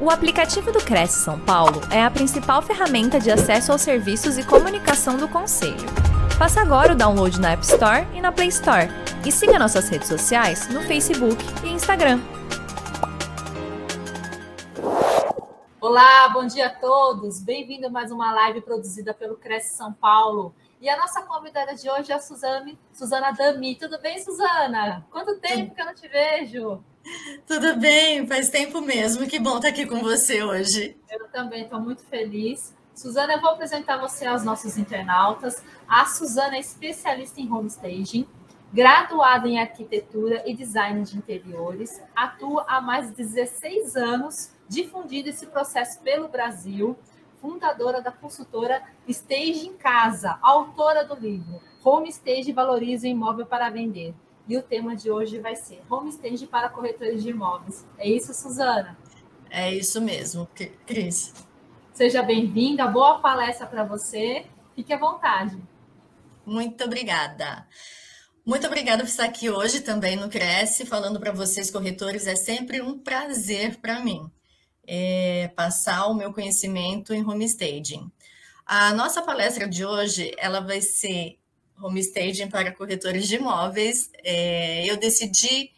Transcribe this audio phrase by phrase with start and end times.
[0.00, 4.46] O aplicativo do Cresce São Paulo é a principal ferramenta de acesso aos serviços e
[4.46, 5.88] comunicação do Conselho.
[6.38, 8.86] Faça agora o download na App Store e na Play Store.
[9.26, 12.20] E siga nossas redes sociais no Facebook e Instagram.
[15.80, 17.40] Olá, bom dia a todos.
[17.40, 20.54] Bem-vindo a mais uma live produzida pelo Cresce São Paulo.
[20.80, 23.74] E a nossa convidada de hoje é a Suzane, Suzana Dami.
[23.74, 25.04] Tudo bem, Suzana?
[25.10, 26.84] Quanto tempo que eu não te vejo?
[27.46, 29.26] Tudo bem, faz tempo mesmo.
[29.26, 30.96] Que bom estar aqui com você hoje.
[31.10, 32.74] Eu também estou muito feliz.
[32.94, 35.62] Suzana, eu vou apresentar você aos nossos internautas.
[35.86, 38.26] A Suzana é especialista em homestaging,
[38.72, 45.46] graduada em arquitetura e design de interiores, atua há mais de 16 anos difundindo esse
[45.46, 46.98] processo pelo Brasil,
[47.40, 53.70] fundadora da consultora Stage em Casa, autora do livro Home Stage Valoriza o Imóvel para
[53.70, 54.14] Vender.
[54.48, 57.86] E o tema de hoje vai ser Home Stage para corretores de imóveis.
[57.98, 58.96] É isso, Suzana?
[59.50, 60.48] É isso mesmo,
[60.86, 61.34] Cris.
[61.92, 64.46] Seja bem-vinda, boa palestra para você.
[64.74, 65.60] Fique à vontade.
[66.46, 67.66] Muito obrigada.
[68.46, 72.26] Muito obrigada por estar aqui hoje também no Cresce, falando para vocês, corretores.
[72.26, 74.30] É sempre um prazer para mim
[74.86, 78.10] é, passar o meu conhecimento em homestaging.
[78.64, 81.38] A nossa palestra de hoje, ela vai ser
[81.80, 84.10] homestaging para corretores de imóveis.
[84.24, 85.70] É, eu decidi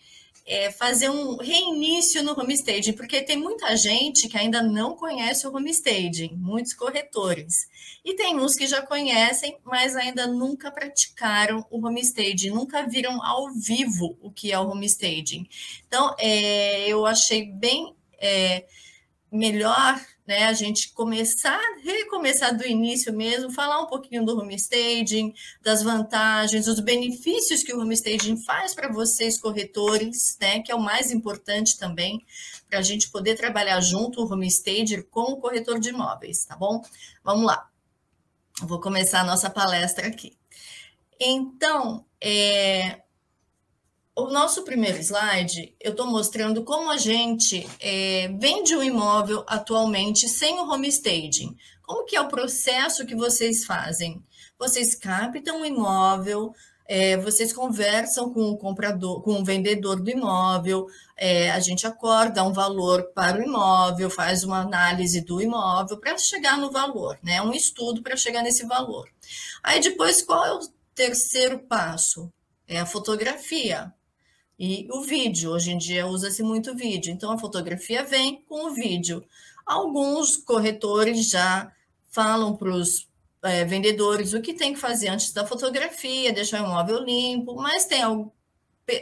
[0.47, 5.55] é, fazer um reinício no homestaging, porque tem muita gente que ainda não conhece o
[5.55, 7.69] homestaging, muitos corretores.
[8.05, 13.53] E tem uns que já conhecem, mas ainda nunca praticaram o homestaging, nunca viram ao
[13.53, 15.47] vivo o que é o homestaging.
[15.87, 18.65] Então, é, eu achei bem é,
[19.31, 20.01] melhor
[20.31, 26.67] né, a gente começar, recomeçar do início mesmo, falar um pouquinho do homestaging, das vantagens,
[26.67, 31.77] dos benefícios que o homestaging faz para vocês, corretores, né, que é o mais importante
[31.77, 32.25] também,
[32.69, 36.81] para a gente poder trabalhar junto o homestager com o corretor de imóveis, tá bom?
[37.25, 37.69] Vamos lá.
[38.63, 40.39] Vou começar a nossa palestra aqui.
[41.19, 43.01] Então, é,
[44.17, 50.29] o nosso primeiro slide, eu estou mostrando como a gente é, vende um imóvel atualmente
[50.29, 51.57] sem o homestaging.
[51.83, 54.23] Como que é o processo que vocês fazem?
[54.59, 56.53] Vocês captam o imóvel,
[56.87, 62.45] é, vocês conversam com o comprador, com o vendedor do imóvel, é, a gente acorda
[62.45, 67.41] um valor para o imóvel, faz uma análise do imóvel para chegar no valor, né?
[67.41, 69.09] Um estudo para chegar nesse valor.
[69.63, 70.61] Aí depois, qual é o
[70.95, 72.31] terceiro passo?
[72.67, 73.93] É a fotografia
[74.61, 75.53] e o vídeo.
[75.53, 79.25] Hoje em dia usa-se muito vídeo, então a fotografia vem com o vídeo.
[79.65, 81.73] Alguns corretores já
[82.11, 83.09] falam para os
[83.43, 87.87] é, vendedores o que tem que fazer antes da fotografia, deixar o imóvel limpo, mas
[87.87, 88.03] tem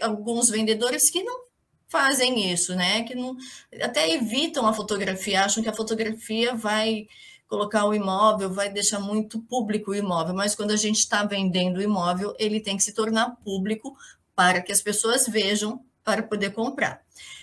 [0.00, 1.48] alguns vendedores que não
[1.88, 3.02] fazem isso, né?
[3.02, 3.36] Que não
[3.82, 7.08] até evitam a fotografia, acham que a fotografia vai
[7.48, 11.78] colocar o imóvel, vai deixar muito público o imóvel, mas quando a gente está vendendo
[11.78, 13.96] o imóvel, ele tem que se tornar público
[14.38, 17.03] para que as pessoas vejam para poder comprar.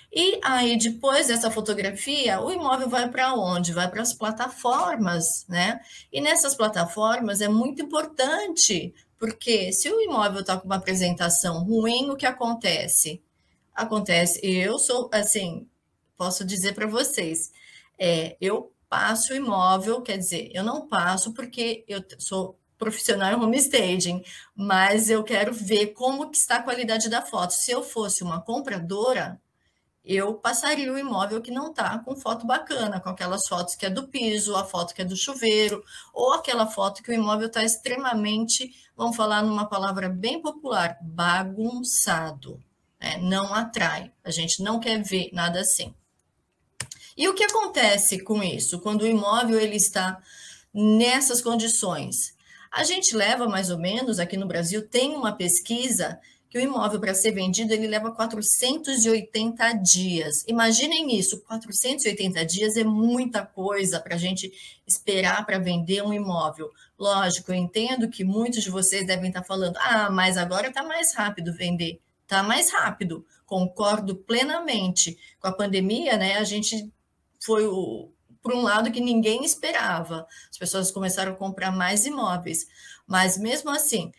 [0.09, 3.73] E aí, depois dessa fotografia, o imóvel vai para onde?
[3.73, 5.81] Vai para as plataformas, né?
[6.09, 12.09] E nessas plataformas é muito importante, porque se o imóvel está com uma apresentação ruim,
[12.09, 13.21] o que acontece?
[13.73, 15.67] Acontece, eu sou, assim,
[16.15, 17.51] posso dizer para vocês,
[17.99, 23.43] é, eu passo o imóvel, quer dizer, eu não passo porque eu sou profissional em
[23.43, 24.23] homestaging,
[24.55, 27.51] mas eu quero ver como que está a qualidade da foto.
[27.51, 29.39] Se eu fosse uma compradora,
[30.05, 33.89] eu passaria o imóvel que não está com foto bacana, com aquelas fotos que é
[33.89, 37.63] do piso, a foto que é do chuveiro, ou aquela foto que o imóvel está
[37.63, 42.63] extremamente, vamos falar numa palavra bem popular, bagunçado.
[43.01, 43.17] Né?
[43.17, 44.11] Não atrai.
[44.23, 45.93] A gente não quer ver nada assim.
[47.17, 48.79] E o que acontece com isso?
[48.79, 50.21] Quando o imóvel ele está
[50.73, 52.34] nessas condições?
[52.71, 56.19] A gente leva mais ou menos, aqui no Brasil, tem uma pesquisa
[56.55, 60.45] que o imóvel para ser vendido ele leva 480 dias.
[60.47, 64.49] Imaginem isso, 480 dias é muita coisa para a gente
[64.87, 66.71] esperar para vender um imóvel.
[66.97, 71.13] Lógico, eu entendo que muitos de vocês devem estar falando, ah, mas agora está mais
[71.13, 71.99] rápido vender.
[72.23, 75.17] Está mais rápido, concordo plenamente.
[75.41, 76.89] Com a pandemia, né, a gente
[77.43, 78.09] foi o,
[78.45, 80.27] por um lado que ninguém esperava.
[80.51, 82.67] As pessoas começaram a comprar mais imóveis,
[83.07, 84.11] mas mesmo assim,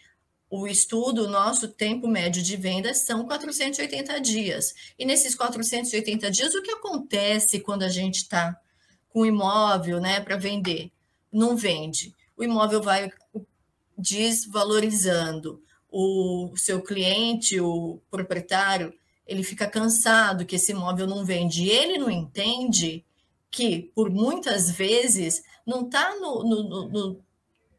[0.50, 4.74] o estudo, o nosso tempo médio de vendas são 480 dias.
[4.98, 8.60] E nesses 480 dias, o que acontece quando a gente está
[9.08, 10.90] com o imóvel né, para vender?
[11.32, 12.12] Não vende.
[12.36, 13.08] O imóvel vai
[13.96, 15.62] desvalorizando.
[15.88, 18.92] O seu cliente, o proprietário,
[19.24, 21.62] ele fica cansado que esse imóvel não vende.
[21.62, 23.05] E ele não entende
[23.56, 27.24] que, por muitas vezes, não está no, no, no,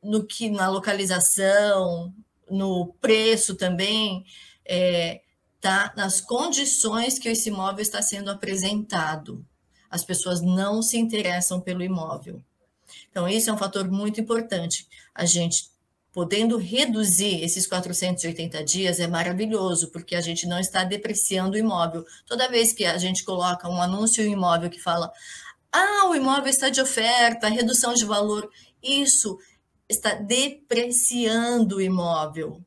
[0.04, 2.12] no, que na localização,
[2.50, 4.26] no preço também,
[4.66, 5.22] é,
[5.62, 9.46] tá nas condições que esse imóvel está sendo apresentado.
[9.88, 12.42] As pessoas não se interessam pelo imóvel.
[13.12, 14.88] Então, isso é um fator muito importante.
[15.14, 15.70] A gente
[16.12, 22.04] podendo reduzir esses 480 dias é maravilhoso, porque a gente não está depreciando o imóvel.
[22.26, 25.14] Toda vez que a gente coloca um anúncio em imóvel que fala:
[25.72, 28.50] ah, o imóvel está de oferta, redução de valor,
[28.82, 29.38] isso
[29.90, 32.62] está depreciando o imóvel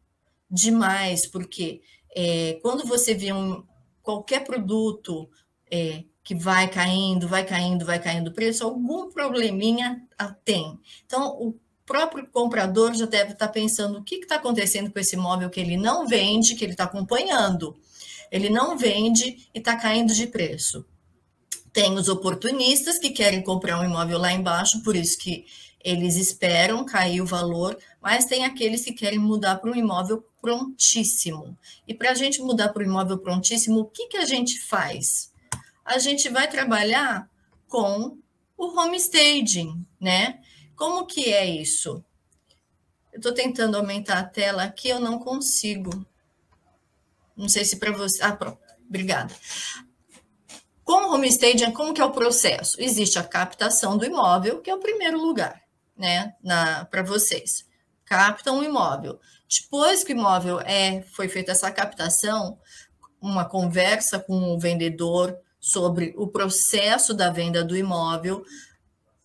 [0.50, 1.80] demais, porque
[2.14, 3.64] é, quando você vê um,
[4.02, 5.28] qualquer produto
[5.70, 10.02] é, que vai caindo, vai caindo, vai caindo o preço, algum probleminha
[10.44, 10.78] tem.
[11.06, 15.50] Então, o próprio comprador já deve estar pensando o que está acontecendo com esse imóvel
[15.50, 17.76] que ele não vende, que ele está acompanhando.
[18.30, 20.86] Ele não vende e está caindo de preço.
[21.72, 25.46] Tem os oportunistas que querem comprar um imóvel lá embaixo, por isso que
[25.82, 31.56] eles esperam cair o valor, mas tem aqueles que querem mudar para um imóvel prontíssimo.
[31.86, 35.32] E para a gente mudar para um imóvel prontíssimo, o que, que a gente faz?
[35.84, 37.28] A gente vai trabalhar
[37.66, 38.18] com
[38.56, 40.40] o home staging, né?
[40.76, 42.04] Como que é isso?
[43.12, 46.06] Eu estou tentando aumentar a tela aqui, eu não consigo.
[47.36, 48.22] Não sei se para você.
[48.22, 48.58] Ah, pronto.
[48.86, 49.34] Obrigada.
[50.90, 52.76] Com o homestaging, como que é o processo?
[52.82, 55.62] Existe a captação do imóvel, que é o primeiro lugar,
[55.96, 56.34] né,
[56.90, 57.64] para vocês.
[58.04, 59.20] Captam o imóvel.
[59.48, 62.58] Depois que o imóvel é, foi feita essa captação,
[63.22, 68.42] uma conversa com o vendedor sobre o processo da venda do imóvel,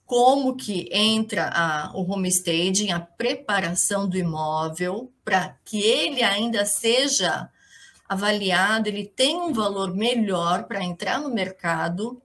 [0.05, 7.49] como que entra a, o homestaging, a preparação do imóvel, para que ele ainda seja
[8.07, 12.21] avaliado, ele tem um valor melhor para entrar no mercado.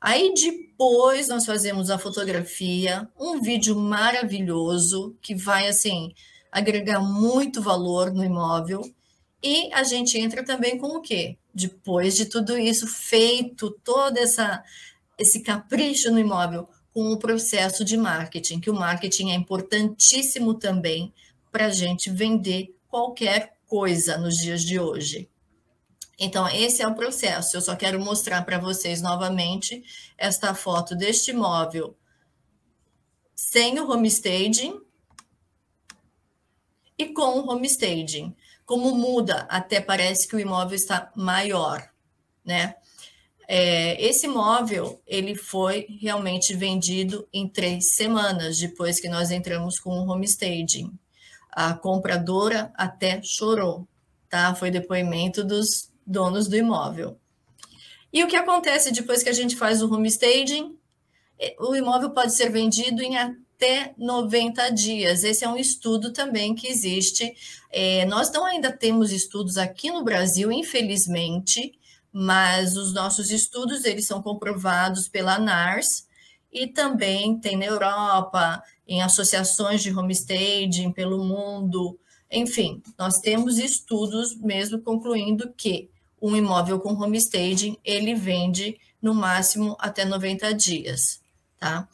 [0.00, 6.12] Aí depois nós fazemos a fotografia, um vídeo maravilhoso que vai assim
[6.50, 8.82] agregar muito valor no imóvel.
[9.42, 11.38] E a gente entra também com o quê?
[11.54, 14.62] Depois de tudo isso feito, todo essa
[15.18, 21.12] esse capricho no imóvel, com o processo de marketing, que o marketing é importantíssimo também
[21.52, 25.30] para a gente vender qualquer coisa nos dias de hoje.
[26.18, 27.56] Então, esse é o processo.
[27.56, 29.82] Eu só quero mostrar para vocês novamente
[30.18, 31.96] esta foto deste imóvel
[33.34, 34.80] sem o homestaging
[36.98, 38.34] e com o homestaging.
[38.66, 41.88] Como muda, até parece que o imóvel está maior,
[42.44, 42.74] né?
[43.48, 49.90] É, esse imóvel ele foi realmente vendido em três semanas depois que nós entramos com
[49.90, 50.92] o homestaging.
[51.52, 53.86] A compradora até chorou,
[54.28, 54.54] tá?
[54.54, 57.18] Foi depoimento dos donos do imóvel.
[58.12, 60.76] E o que acontece depois que a gente faz o homestaging?
[61.38, 65.22] É, o imóvel pode ser vendido em até 90 dias.
[65.22, 67.32] Esse é um estudo também que existe.
[67.70, 71.78] É, nós não ainda temos estudos aqui no Brasil, infelizmente,
[72.12, 76.08] mas os nossos estudos eles são comprovados pela NARS
[76.52, 81.96] e também tem na Europa, em associações de homestaging pelo mundo.
[82.28, 85.88] Enfim, nós temos estudos mesmo concluindo que
[86.20, 91.22] um imóvel com homestaging ele vende no máximo até 90 dias,
[91.56, 91.88] tá?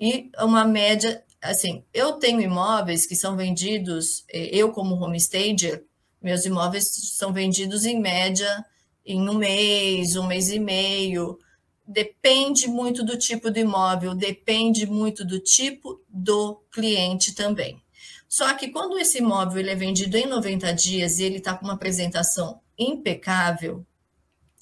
[0.00, 5.84] E uma média, assim, eu tenho imóveis que são vendidos, eh, eu como homestager,
[6.20, 6.84] meus imóveis
[7.16, 8.66] são vendidos em média
[9.06, 11.38] em um mês, um mês e meio.
[11.86, 17.80] Depende muito do tipo do imóvel, depende muito do tipo do cliente também.
[18.28, 21.64] Só que quando esse imóvel ele é vendido em 90 dias e ele está com
[21.64, 23.86] uma apresentação impecável,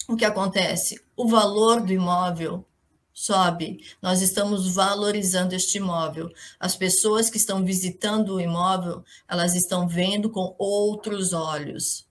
[0.07, 1.01] o que acontece?
[1.15, 2.63] O valor do imóvel
[3.11, 3.83] sobe.
[4.01, 6.29] Nós estamos valorizando este imóvel.
[6.59, 12.05] As pessoas que estão visitando o imóvel, elas estão vendo com outros olhos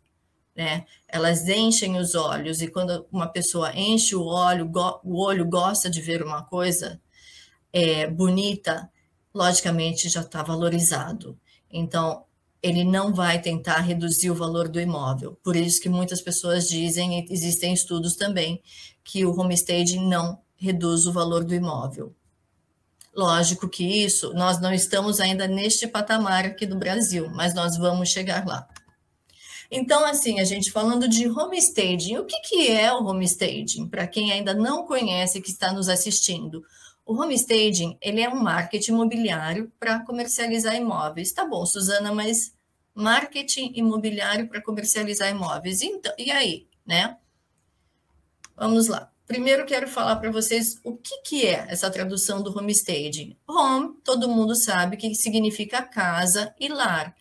[0.57, 0.85] né?
[1.09, 4.71] Elas enchem os olhos e quando uma pessoa enche o olho,
[5.03, 7.01] o olho gosta de ver uma coisa
[7.73, 8.89] é, bonita,
[9.35, 11.39] logicamente já está valorizado.
[11.71, 12.25] Então
[12.63, 15.39] ele não vai tentar reduzir o valor do imóvel.
[15.43, 18.63] Por isso que muitas pessoas dizem, e existem estudos também,
[19.05, 22.15] que o homestaging não reduz o valor do imóvel.
[23.15, 28.09] Lógico que isso, nós não estamos ainda neste patamar aqui do Brasil, mas nós vamos
[28.09, 28.67] chegar lá.
[29.77, 33.89] Então, assim, a gente falando de homestaging, o que, que é o homestaging?
[33.89, 36.65] Para quem ainda não conhece, que está nos assistindo.
[37.05, 41.33] O homestaging, ele é um marketing imobiliário para comercializar imóveis.
[41.33, 42.55] Tá bom, Suzana, mas
[42.95, 45.83] marketing imobiliário para comercializar imóveis.
[45.83, 47.19] Então, e aí, né?
[48.57, 49.11] Vamos lá.
[49.27, 53.37] primeiro quero falar para vocês o que, que é essa tradução do homestaging.
[53.45, 57.13] Home, todo mundo sabe que significa casa e lar.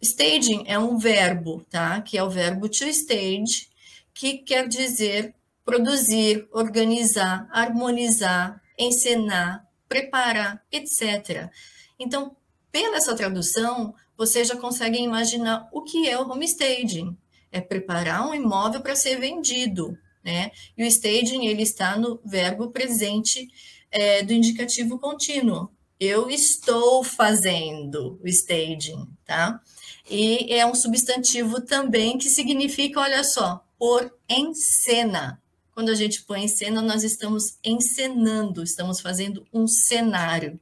[0.00, 2.00] Staging é um verbo, tá?
[2.02, 3.68] Que é o verbo to stage,
[4.12, 5.34] que quer dizer
[5.64, 11.50] produzir, organizar, harmonizar, encenar, preparar, etc.
[11.98, 12.36] Então,
[12.70, 17.16] pela essa tradução, vocês já conseguem imaginar o que é o homestaging.
[17.50, 20.50] É preparar um imóvel para ser vendido, né?
[20.76, 23.48] E o staging, ele está no verbo presente
[23.90, 25.70] é, do indicativo contínuo.
[25.98, 29.60] Eu estou fazendo o staging, tá?
[30.08, 35.42] E é um substantivo também que significa, olha só, pôr em cena.
[35.72, 40.58] Quando a gente põe em cena, nós estamos encenando, estamos fazendo um cenário.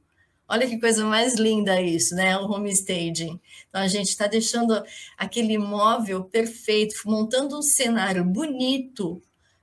[0.47, 2.37] Olha que coisa mais linda isso, né?
[2.37, 3.39] O homestaging.
[3.69, 4.83] Então a gente está deixando
[5.17, 9.21] aquele imóvel perfeito, montando um cenário bonito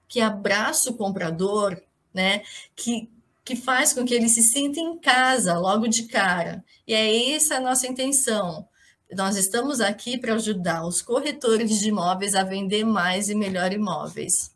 [0.08, 1.80] que abraça o comprador,
[2.12, 2.42] né?
[2.74, 3.08] Que,
[3.44, 6.64] que faz com que ele se sinta em casa logo de cara.
[6.86, 8.66] E é essa a nossa intenção.
[9.14, 14.50] Nós estamos aqui para ajudar os corretores de imóveis a vender mais e melhor imóveis.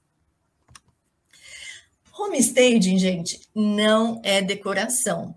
[2.18, 5.34] Homestaging, gente, não é decoração.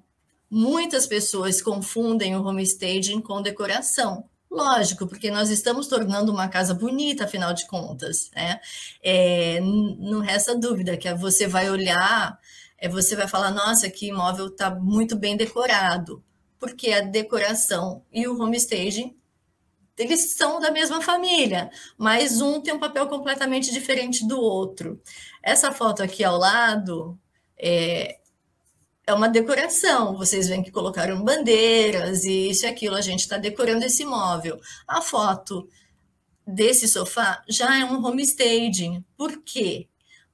[0.50, 4.24] Muitas pessoas confundem o homestaging com decoração.
[4.50, 8.32] Lógico, porque nós estamos tornando uma casa bonita, afinal de contas.
[8.34, 8.60] Né?
[9.04, 12.40] É, não resta dúvida que você vai olhar,
[12.78, 16.24] é, você vai falar, nossa, que imóvel está muito bem decorado
[16.60, 19.20] porque a decoração e o homestaging
[20.00, 25.02] eles são da mesma família, mas um tem um papel completamente diferente do outro.
[25.44, 27.20] Essa foto aqui ao lado
[27.58, 28.18] é,
[29.06, 30.16] é uma decoração.
[30.16, 32.96] Vocês veem que colocaram bandeiras e isso e aquilo.
[32.96, 34.58] A gente está decorando esse móvel.
[34.88, 35.68] A foto
[36.48, 39.04] desse sofá já é um homestaging.
[39.18, 39.89] Por quê?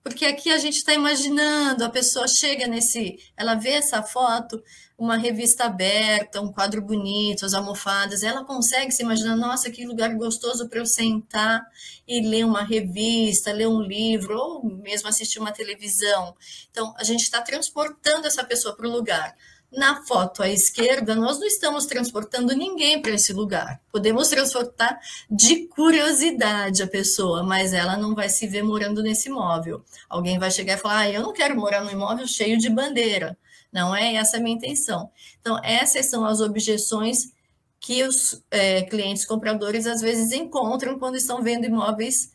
[0.05, 4.63] Porque aqui a gente está imaginando, a pessoa chega nesse, ela vê essa foto,
[4.95, 10.13] uma revista aberta, um quadro bonito, as almofadas, ela consegue se imaginar, nossa, que lugar
[10.13, 11.65] gostoso para eu sentar
[12.07, 16.35] e ler uma revista, ler um livro, ou mesmo assistir uma televisão.
[16.69, 19.35] Então, a gente está transportando essa pessoa para o lugar.
[19.71, 23.81] Na foto à esquerda, nós não estamos transportando ninguém para esse lugar.
[23.91, 29.83] Podemos transportar de curiosidade a pessoa, mas ela não vai se ver morando nesse imóvel.
[30.09, 33.37] Alguém vai chegar e falar: ah, eu não quero morar num imóvel cheio de bandeira.
[33.71, 35.11] Não é essa a minha intenção.
[35.41, 37.33] Então, essas são as objeções
[37.79, 42.31] que os é, clientes compradores às vezes encontram quando estão vendo imóveis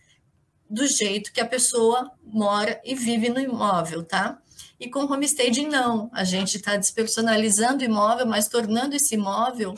[0.69, 4.40] do jeito que a pessoa mora e vive no imóvel, tá?
[4.81, 6.11] E com homestaging, não.
[6.11, 9.75] A gente está despersonalizando o imóvel, mas tornando esse imóvel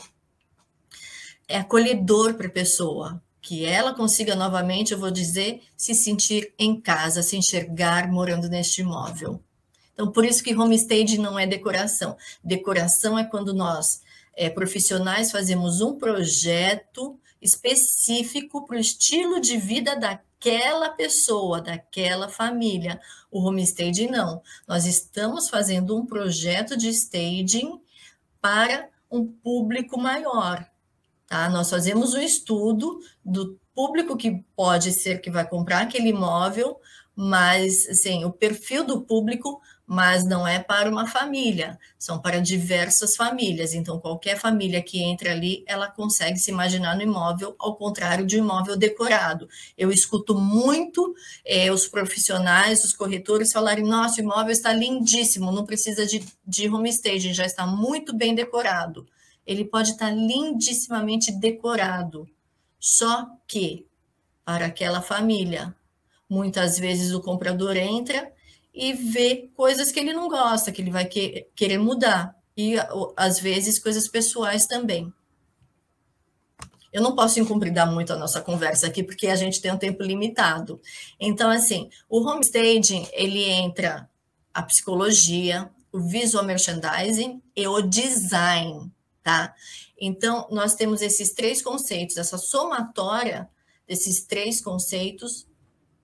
[1.45, 6.79] é acolhedor para a pessoa, que ela consiga novamente, eu vou dizer, se sentir em
[6.79, 9.43] casa, se enxergar morando neste imóvel.
[9.93, 12.15] Então, por isso que homestaging não é decoração.
[12.41, 14.01] Decoração é quando nós,
[14.37, 19.95] é, profissionais, fazemos um projeto específico para o estilo de vida
[20.43, 22.99] daquela pessoa, daquela família.
[23.31, 24.41] O homestaging não.
[24.67, 27.79] Nós estamos fazendo um projeto de staging
[28.41, 30.67] para um público maior.
[31.27, 31.49] Tá?
[31.49, 36.77] Nós fazemos um estudo do público que pode ser que vai comprar aquele imóvel,
[37.15, 43.15] mas assim, o perfil do público mas não é para uma família, são para diversas
[43.15, 43.73] famílias.
[43.73, 48.39] Então, qualquer família que entre ali, ela consegue se imaginar no imóvel, ao contrário de
[48.39, 49.47] um imóvel decorado.
[49.77, 51.13] Eu escuto muito
[51.45, 56.69] é, os profissionais, os corretores falarem: nossa, o imóvel está lindíssimo, não precisa de, de
[56.69, 59.05] homestaging, já está muito bem decorado.
[59.45, 62.27] Ele pode estar lindissimamente decorado,
[62.79, 63.85] só que
[64.45, 65.75] para aquela família,
[66.29, 68.32] muitas vezes o comprador entra
[68.73, 72.35] e ver coisas que ele não gosta, que ele vai que, querer mudar.
[72.55, 72.75] E
[73.15, 75.13] às vezes coisas pessoais também.
[76.91, 80.03] Eu não posso incumpridar muito a nossa conversa aqui, porque a gente tem um tempo
[80.03, 80.79] limitado.
[81.19, 84.07] Então, assim, o homestaging, ele entra
[84.53, 88.91] a psicologia, o visual merchandising e o design,
[89.23, 89.55] tá?
[89.99, 93.49] Então, nós temos esses três conceitos, essa somatória
[93.87, 95.47] desses três conceitos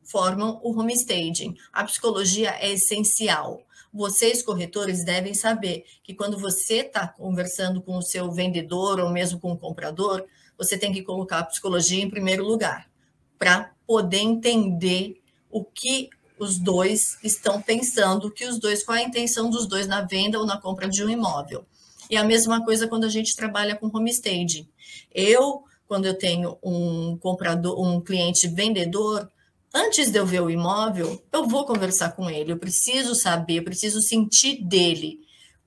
[0.09, 1.55] formam o homestaging.
[1.71, 3.61] A psicologia é essencial.
[3.93, 9.39] Vocês, corretores, devem saber que quando você está conversando com o seu vendedor ou mesmo
[9.39, 10.25] com o comprador,
[10.57, 12.89] você tem que colocar a psicologia em primeiro lugar,
[13.37, 19.49] para poder entender o que os dois estão pensando, que os dois, qual a intenção
[19.49, 21.65] dos dois na venda ou na compra de um imóvel.
[22.09, 24.67] E a mesma coisa quando a gente trabalha com homestaging.
[25.13, 29.29] Eu, quando eu tenho um comprador, um cliente vendedor,
[29.73, 33.63] antes de eu ver o imóvel, eu vou conversar com ele, eu preciso saber, eu
[33.63, 35.19] preciso sentir dele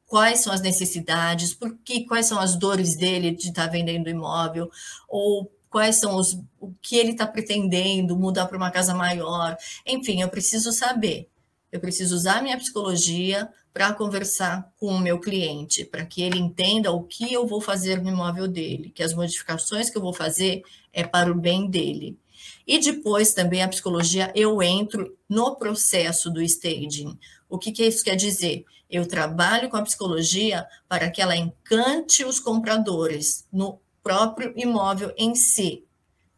[0.06, 4.10] quais são as necessidades, por que, quais são as dores dele de estar tá vendendo
[4.10, 4.70] imóvel,
[5.08, 9.56] ou quais são os o que ele está pretendendo mudar para uma casa maior.
[9.86, 11.28] Enfim, eu preciso saber.
[11.72, 16.92] Eu preciso usar minha psicologia para conversar com o meu cliente, para que ele entenda
[16.92, 20.62] o que eu vou fazer no imóvel dele, que as modificações que eu vou fazer
[20.92, 22.18] é para o bem dele.
[22.66, 27.18] E depois também a psicologia, eu entro no processo do staging.
[27.48, 28.64] O que, que isso quer dizer?
[28.88, 35.34] Eu trabalho com a psicologia para que ela encante os compradores no próprio imóvel em
[35.34, 35.84] si,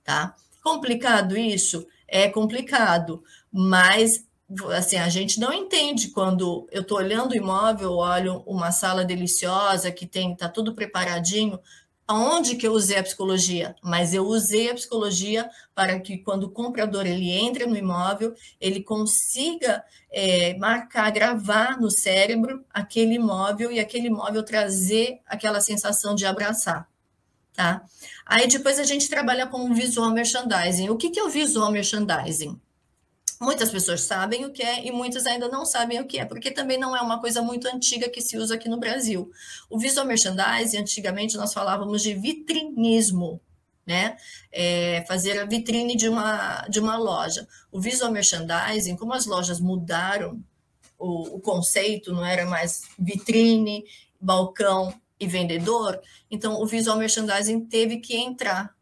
[0.02, 0.34] tá?
[0.62, 1.86] Complicado isso?
[2.06, 4.24] É complicado, mas
[4.76, 9.90] assim, a gente não entende quando eu estou olhando o imóvel, olho uma sala deliciosa
[9.90, 11.58] que tem, tá tudo preparadinho,
[12.06, 13.74] aonde que eu usei a psicologia?
[13.82, 18.82] Mas eu usei a psicologia para que quando o comprador ele entre no imóvel, ele
[18.82, 26.26] consiga é, marcar, gravar no cérebro aquele imóvel e aquele imóvel trazer aquela sensação de
[26.26, 26.88] abraçar,
[27.52, 27.84] tá?
[28.26, 30.88] Aí depois a gente trabalha com o visual merchandising.
[30.88, 32.60] O que, que é o visual merchandising?
[33.40, 36.50] Muitas pessoas sabem o que é e muitas ainda não sabem o que é, porque
[36.50, 39.30] também não é uma coisa muito antiga que se usa aqui no Brasil.
[39.68, 43.40] O visual merchandising, antigamente nós falávamos de vitrinismo,
[43.86, 44.16] né?
[44.52, 47.46] É fazer a vitrine de uma, de uma loja.
[47.70, 50.42] O visual merchandising, como as lojas mudaram
[50.98, 53.84] o, o conceito, não era mais vitrine,
[54.20, 56.00] balcão e vendedor,
[56.30, 58.74] então o visual merchandising teve que entrar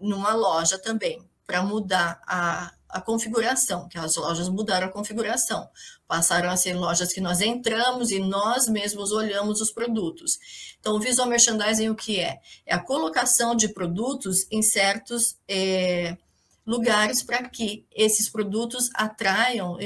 [0.00, 5.68] numa loja também para mudar a, a configuração, que as lojas mudaram a configuração,
[6.06, 10.38] passaram a ser lojas que nós entramos e nós mesmos olhamos os produtos.
[10.78, 12.38] Então, o visual merchandising o que é?
[12.66, 16.18] É a colocação de produtos em certos é,
[16.66, 19.78] lugares para que esses produtos atraiam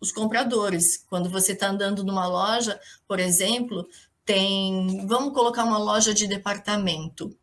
[0.00, 1.04] os compradores.
[1.08, 3.86] Quando você está andando numa loja, por exemplo,
[4.24, 7.36] tem, vamos colocar uma loja de departamento.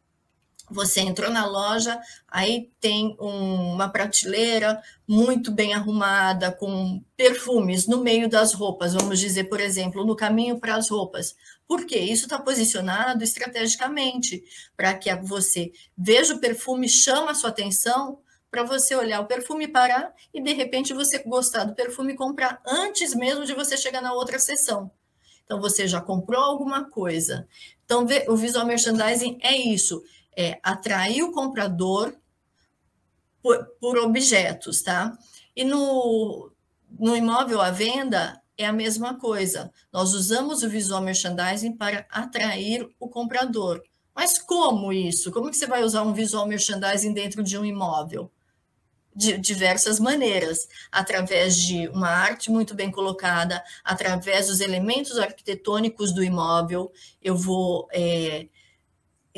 [0.73, 7.99] Você entrou na loja, aí tem um, uma prateleira muito bem arrumada, com perfumes no
[7.99, 11.36] meio das roupas, vamos dizer, por exemplo, no caminho para as roupas.
[11.67, 11.99] Por quê?
[11.99, 14.43] Isso está posicionado estrategicamente
[14.75, 19.67] para que você veja o perfume, chama a sua atenção, para você olhar o perfume,
[19.67, 24.01] parar e de repente você gostar do perfume e comprar antes mesmo de você chegar
[24.01, 24.91] na outra sessão.
[25.43, 27.47] Então você já comprou alguma coisa.
[27.83, 30.03] Então o visual merchandising é isso
[30.38, 32.15] é atrair o comprador
[33.41, 35.17] por, por objetos, tá?
[35.56, 36.52] E no,
[37.00, 39.72] no imóvel à venda é a mesma coisa.
[39.91, 43.82] Nós usamos o visual merchandising para atrair o comprador.
[44.15, 45.32] Mas como isso?
[45.32, 48.32] Como que você vai usar um visual merchandising dentro de um imóvel?
[49.15, 56.24] De diversas maneiras, através de uma arte muito bem colocada, através dos elementos arquitetônicos do
[56.24, 56.91] imóvel,
[57.22, 58.48] eu vou é,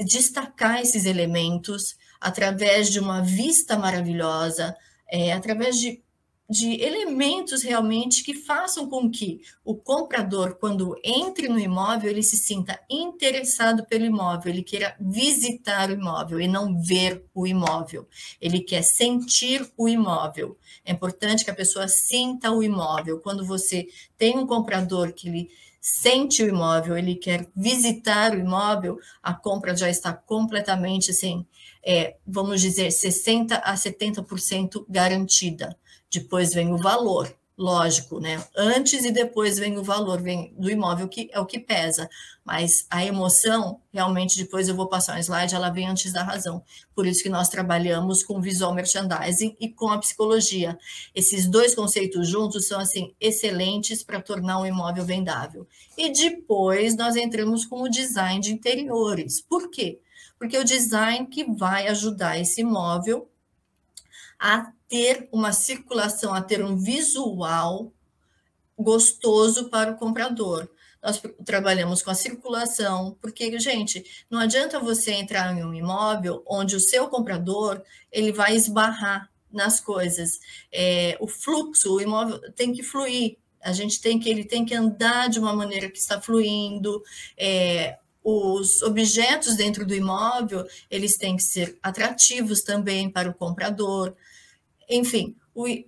[0.03, 4.75] destacar esses elementos através de uma vista maravilhosa,
[5.07, 6.01] é, através de,
[6.49, 12.37] de elementos realmente que façam com que o comprador, quando entre no imóvel, ele se
[12.37, 18.07] sinta interessado pelo imóvel, ele queira visitar o imóvel e não ver o imóvel.
[18.41, 20.57] Ele quer sentir o imóvel.
[20.83, 23.19] É importante que a pessoa sinta o imóvel.
[23.19, 25.49] Quando você tem um comprador que ele
[25.87, 31.45] sente o imóvel, ele quer visitar o imóvel, a compra já está completamente assim,
[31.85, 35.77] é, vamos dizer, 60% a 70% garantida.
[36.11, 38.43] Depois vem o valor lógico, né?
[38.55, 42.09] Antes e depois vem o valor vem do imóvel, que é o que pesa.
[42.43, 46.61] Mas a emoção, realmente, depois eu vou passar um slide, ela vem antes da razão.
[46.93, 50.77] Por isso que nós trabalhamos com visual merchandising e com a psicologia.
[51.13, 55.67] Esses dois conceitos juntos são, assim, excelentes para tornar um imóvel vendável.
[55.97, 59.41] E depois nós entramos com o design de interiores.
[59.41, 59.99] Por quê?
[60.37, 63.29] Porque o design que vai ajudar esse imóvel
[64.37, 67.91] a ter uma circulação, a ter um visual
[68.77, 70.69] gostoso para o comprador.
[71.01, 76.75] Nós trabalhamos com a circulação, porque, gente, não adianta você entrar em um imóvel onde
[76.75, 80.39] o seu comprador ele vai esbarrar nas coisas.
[80.71, 83.37] É, o fluxo, o imóvel tem que fluir.
[83.61, 87.01] A gente tem que, ele tem que andar de uma maneira que está fluindo.
[87.37, 94.15] É, os objetos dentro do imóvel, eles têm que ser atrativos também para o comprador.
[94.89, 95.35] Enfim,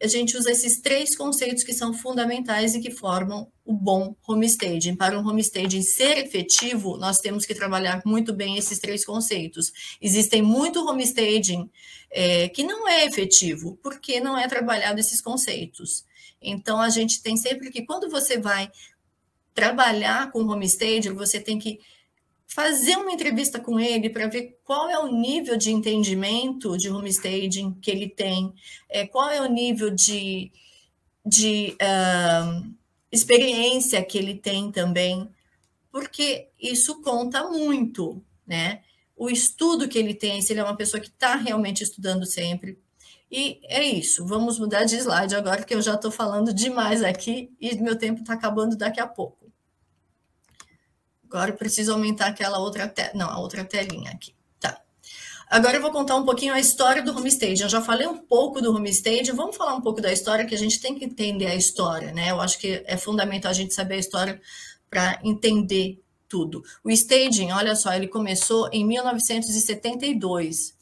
[0.01, 4.95] a gente usa esses três conceitos que são fundamentais e que formam o bom homestaging.
[4.95, 9.71] Para um homestaging ser efetivo, nós temos que trabalhar muito bem esses três conceitos.
[10.01, 11.69] Existem muito homestaging
[12.09, 16.05] é, que não é efetivo, porque não é trabalhado esses conceitos.
[16.41, 18.71] Então, a gente tem sempre que, quando você vai
[19.53, 21.79] trabalhar com homestaging, você tem que
[22.47, 27.73] fazer uma entrevista com ele para ver qual é o nível de entendimento de homestaging
[27.81, 28.53] que ele tem,
[28.89, 30.51] é, qual é o nível de,
[31.25, 32.73] de uh,
[33.11, 35.29] experiência que ele tem também,
[35.91, 38.81] porque isso conta muito, né?
[39.15, 42.79] O estudo que ele tem, se ele é uma pessoa que está realmente estudando sempre.
[43.29, 47.51] E é isso, vamos mudar de slide agora, que eu já estou falando demais aqui
[47.59, 49.46] e meu tempo está acabando daqui a pouco.
[51.37, 53.11] Agora eu preciso aumentar aquela outra tela.
[53.13, 54.33] Não, a outra telinha aqui.
[54.59, 54.81] Tá.
[55.49, 57.61] Agora eu vou contar um pouquinho a história do homestaging.
[57.63, 59.33] Eu já falei um pouco do homestaging.
[59.33, 62.31] Vamos falar um pouco da história, que a gente tem que entender a história, né?
[62.31, 64.41] Eu acho que é fundamental a gente saber a história
[64.89, 66.63] para entender tudo.
[66.83, 70.76] O staging, olha só, ele começou em 1972.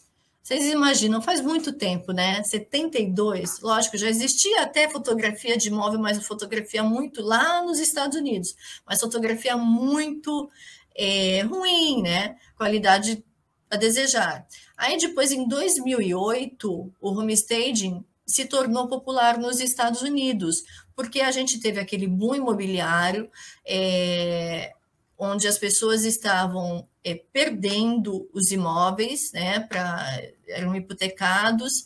[0.45, 2.43] Vocês imaginam, faz muito tempo, né?
[2.43, 8.55] 72, lógico, já existia até fotografia de imóvel, mas fotografia muito lá nos Estados Unidos,
[8.85, 10.47] mas fotografia muito
[10.95, 12.37] é, ruim, né?
[12.55, 13.25] Qualidade
[13.71, 14.45] a desejar.
[14.77, 20.63] Aí depois, em 2008, o homestaging se tornou popular nos Estados Unidos,
[20.95, 23.31] porque a gente teve aquele boom imobiliário,
[23.65, 24.73] é,
[25.17, 30.05] onde as pessoas estavam é, perdendo os imóveis, né, pra,
[30.47, 31.85] eram hipotecados,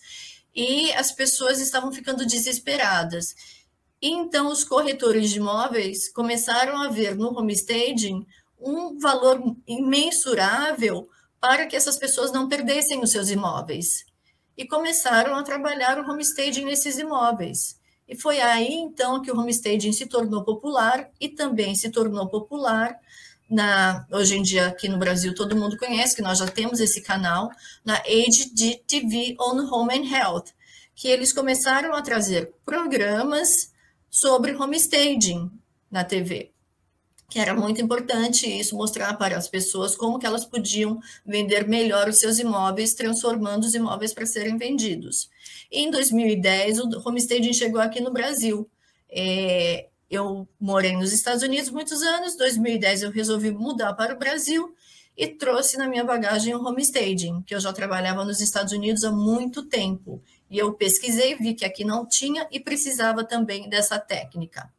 [0.56, 3.36] e as pessoas estavam ficando desesperadas.
[4.02, 8.26] Então os corretores de imóveis começaram a ver no homestaging
[8.60, 14.06] um valor imensurável para que essas pessoas não perdessem os seus imóveis.
[14.58, 17.80] E começaram a trabalhar o homestaging nesses imóveis.
[18.08, 23.00] E foi aí então que o homestaging se tornou popular e também se tornou popular
[23.50, 27.02] na hoje em dia aqui no Brasil todo mundo conhece que nós já temos esse
[27.02, 27.52] canal
[27.84, 30.46] na HGTV on Home and Health,
[30.94, 33.74] que eles começaram a trazer programas
[34.10, 35.50] sobre homestaging
[35.90, 36.52] na TV.
[37.30, 42.10] Que era muito importante isso mostrar para as pessoas como que elas podiam vender melhor
[42.10, 45.30] os seus imóveis, transformando os imóveis para serem vendidos.
[45.72, 48.70] Em 2010 o homestaging chegou aqui no Brasil.
[49.12, 54.76] É, eu morei nos Estados Unidos muitos anos, 2010 eu resolvi mudar para o Brasil
[55.16, 59.12] e trouxe na minha bagagem o homestaging, que eu já trabalhava nos Estados Unidos há
[59.12, 60.24] muito tempo.
[60.50, 64.72] E eu pesquisei, vi que aqui não tinha e precisava também dessa técnica.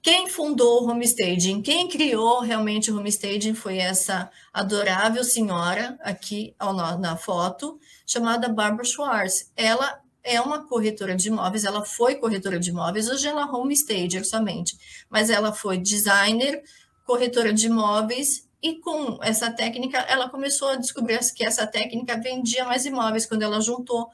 [0.00, 1.60] Quem fundou o homestaging?
[1.60, 6.54] Quem criou realmente o homestaging foi essa adorável senhora aqui
[6.98, 9.52] na foto, chamada Barbara Schwartz.
[9.54, 14.24] Ela é uma corretora de imóveis, ela foi corretora de imóveis, hoje ela é homestager
[14.24, 14.76] somente,
[15.08, 16.62] mas ela foi designer,
[17.06, 22.64] corretora de imóveis, e com essa técnica, ela começou a descobrir que essa técnica vendia
[22.64, 24.08] mais imóveis, quando ela juntou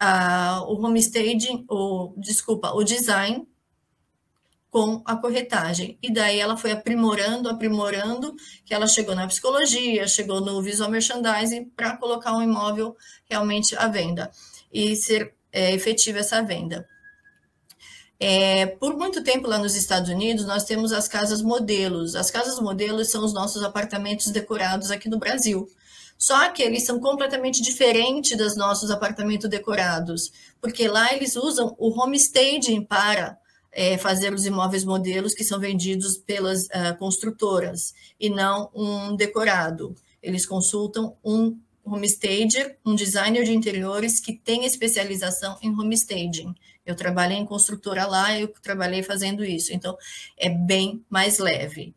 [0.00, 3.46] a, o homestaging, o, desculpa, o design
[4.70, 5.98] com a corretagem.
[6.02, 8.34] E daí ela foi aprimorando, aprimorando,
[8.64, 12.96] que ela chegou na psicologia, chegou no visual merchandising para colocar um imóvel
[13.28, 14.30] realmente à venda
[14.72, 16.88] e ser é, efetiva essa venda.
[18.18, 22.14] É, por muito tempo lá nos Estados Unidos, nós temos as casas modelos.
[22.14, 25.66] As casas modelos são os nossos apartamentos decorados aqui no Brasil.
[26.16, 31.90] Só que eles são completamente diferentes dos nossos apartamentos decorados, porque lá eles usam o
[32.00, 33.36] homestaging para
[33.72, 39.96] é, fazer os imóveis modelos que são vendidos pelas uh, construtoras e não um decorado.
[40.22, 46.54] Eles consultam um homestager, um designer de interiores que tem especialização em homestaging.
[46.84, 49.96] Eu trabalhei em construtora lá, eu trabalhei fazendo isso, então
[50.36, 51.94] é bem mais leve.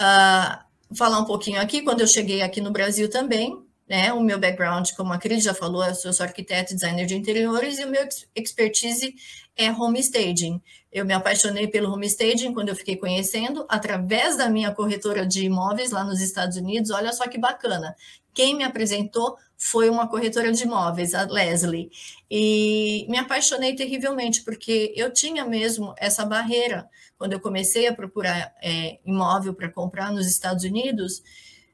[0.00, 4.38] Uh, falar um pouquinho aqui, quando eu cheguei aqui no Brasil também, né, o meu
[4.38, 8.06] background, como a Cris já falou, eu sou arquiteto designer de interiores, e o meu
[8.36, 9.14] expertise
[9.56, 10.62] é homestaging.
[10.92, 15.90] Eu me apaixonei pelo homestaging quando eu fiquei conhecendo, através da minha corretora de imóveis
[15.90, 16.90] lá nos Estados Unidos.
[16.90, 17.94] Olha só que bacana.
[18.32, 21.90] Quem me apresentou foi uma corretora de imóveis, a Leslie.
[22.30, 26.88] E me apaixonei terrivelmente, porque eu tinha mesmo essa barreira.
[27.18, 31.22] Quando eu comecei a procurar é, imóvel para comprar nos Estados Unidos,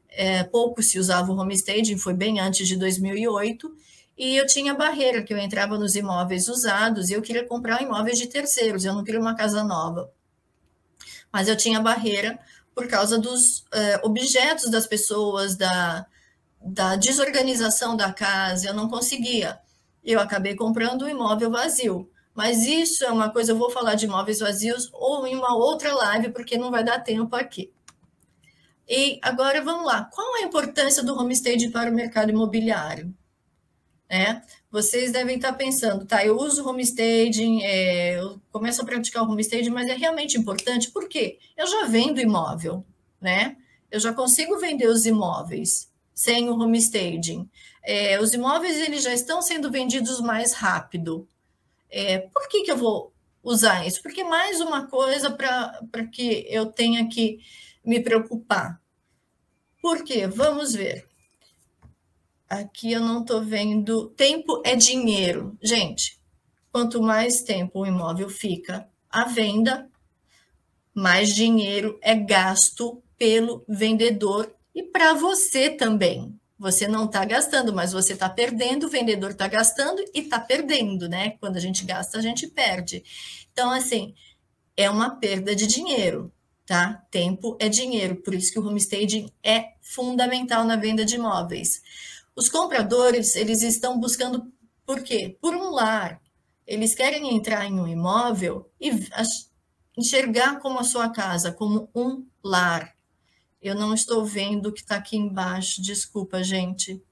[0.09, 3.73] é, pouco se usava o homestaging, foi bem antes de 2008,
[4.19, 8.19] e eu tinha barreira, que eu entrava nos imóveis usados e eu queria comprar imóveis
[8.19, 10.11] de terceiros, eu não queria uma casa nova.
[11.31, 12.39] Mas eu tinha barreira
[12.75, 16.07] por causa dos uh, objetos das pessoas, da,
[16.67, 19.61] da desorganização da casa, eu não conseguia.
[20.05, 22.11] eu acabei comprando um imóvel vazio.
[22.35, 25.93] Mas isso é uma coisa, eu vou falar de imóveis vazios ou em uma outra
[25.95, 27.73] live, porque não vai dar tempo aqui.
[28.89, 30.05] E agora vamos lá.
[30.05, 33.13] Qual a importância do homestaging para o mercado imobiliário?
[34.09, 36.25] É, vocês devem estar pensando, tá?
[36.25, 41.09] Eu uso homestaging, é, eu começo a praticar o homestaging, mas é realmente importante, por
[41.09, 41.39] quê?
[41.57, 42.85] Eu já vendo imóvel,
[43.21, 43.57] né?
[43.91, 47.49] Eu já consigo vender os imóveis sem o homestaging.
[47.85, 51.29] É, os imóveis eles já estão sendo vendidos mais rápido.
[51.91, 54.03] É, por que, que eu vou usar isso?
[54.03, 57.39] Porque mais uma coisa para que eu tenha que
[57.85, 58.81] me preocupar.
[59.81, 60.27] Por quê?
[60.27, 61.07] Vamos ver.
[62.49, 64.09] Aqui eu não estou vendo.
[64.17, 65.57] Tempo é dinheiro.
[65.63, 66.19] Gente,
[66.73, 69.89] quanto mais tempo o imóvel fica à venda,
[70.95, 76.39] mais dinheiro é gasto pelo vendedor e para você também.
[76.59, 81.09] Você não está gastando, mas você está perdendo, o vendedor está gastando e está perdendo,
[81.09, 81.31] né?
[81.41, 83.03] Quando a gente gasta, a gente perde.
[83.53, 84.15] Então, assim,
[84.77, 86.31] é uma perda de dinheiro,
[86.67, 87.03] tá?
[87.11, 91.81] Tempo é dinheiro, por isso que o homestaging é fundamental na venda de imóveis.
[92.35, 94.53] Os compradores, eles estão buscando
[94.85, 95.39] por quê?
[95.41, 96.21] Por um lar.
[96.67, 98.91] Eles querem entrar em um imóvel e
[99.97, 102.96] enxergar como a sua casa, como um lar.
[103.67, 107.03] Eu não estou vendo o que está aqui embaixo, desculpa, gente.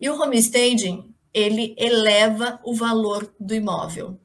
[0.00, 4.18] E o homestaging, ele eleva o valor do imóvel,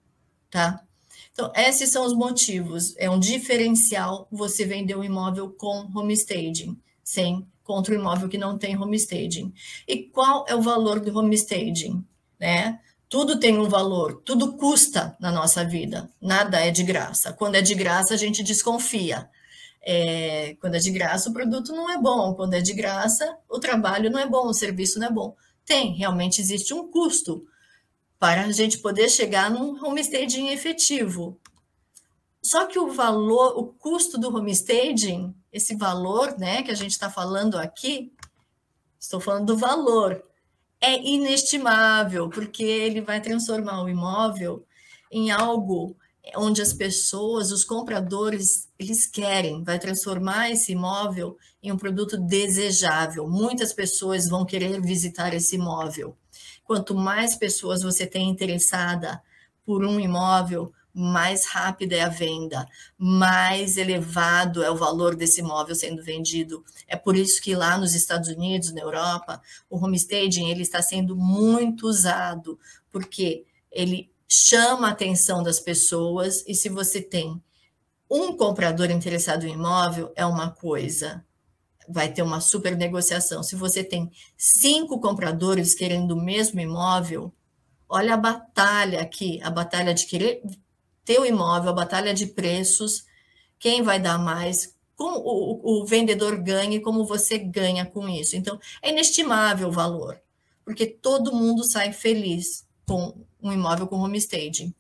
[0.50, 0.84] tá?
[1.32, 2.96] Então, esses são os motivos.
[2.98, 8.58] É um diferencial você vender um imóvel com homestaging, sem contra o imóvel que não
[8.58, 9.54] tem homestaging.
[9.88, 12.04] E qual é o valor do homestaging,
[12.40, 12.80] né?
[13.08, 17.32] Tudo tem um valor, tudo custa na nossa vida, nada é de graça.
[17.32, 19.30] Quando é de graça, a gente desconfia.
[19.82, 22.34] É, quando é de graça, o produto não é bom.
[22.34, 25.36] Quando é de graça, o trabalho não é bom, o serviço não é bom.
[25.66, 27.46] Tem, realmente existe um custo
[28.18, 31.40] para a gente poder chegar num homestaging efetivo.
[32.42, 37.10] Só que o valor, o custo do homestaging, esse valor né, que a gente está
[37.10, 38.14] falando aqui,
[39.00, 40.24] estou falando do valor,
[40.82, 44.66] é inestimável, porque ele vai transformar o imóvel
[45.12, 45.98] em algo
[46.36, 53.28] onde as pessoas, os compradores, eles querem, vai transformar esse imóvel em um produto desejável.
[53.28, 56.16] Muitas pessoas vão querer visitar esse imóvel.
[56.64, 59.22] Quanto mais pessoas você tem interessada
[59.66, 65.76] por um imóvel, mais rápida é a venda, mais elevado é o valor desse imóvel
[65.76, 66.64] sendo vendido.
[66.88, 71.16] É por isso que lá nos Estados Unidos, na Europa, o homestaging ele está sendo
[71.16, 72.60] muito usado,
[72.92, 77.42] porque ele chama a atenção das pessoas e se você tem
[78.10, 81.26] um comprador interessado em imóvel, é uma coisa,
[81.88, 83.42] vai ter uma super negociação.
[83.42, 87.34] Se você tem cinco compradores querendo o mesmo imóvel,
[87.88, 90.44] olha a batalha aqui, a batalha de querer
[91.04, 93.06] ter o imóvel, a batalha de preços,
[93.58, 98.36] quem vai dar mais, como o, o vendedor ganha e como você ganha com isso.
[98.36, 100.22] Então, é inestimável o valor,
[100.64, 104.74] porque todo mundo sai feliz com um imóvel com homestaging.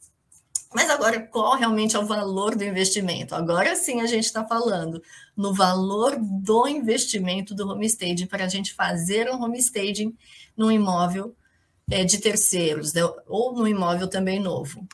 [0.74, 3.34] Mas agora, qual realmente é o valor do investimento?
[3.34, 5.02] Agora sim a gente está falando
[5.36, 10.15] no valor do investimento do homestaging para a gente fazer um homestaging
[10.56, 11.36] num imóvel
[11.89, 13.02] é, de terceiros, né?
[13.28, 14.88] ou no imóvel também novo.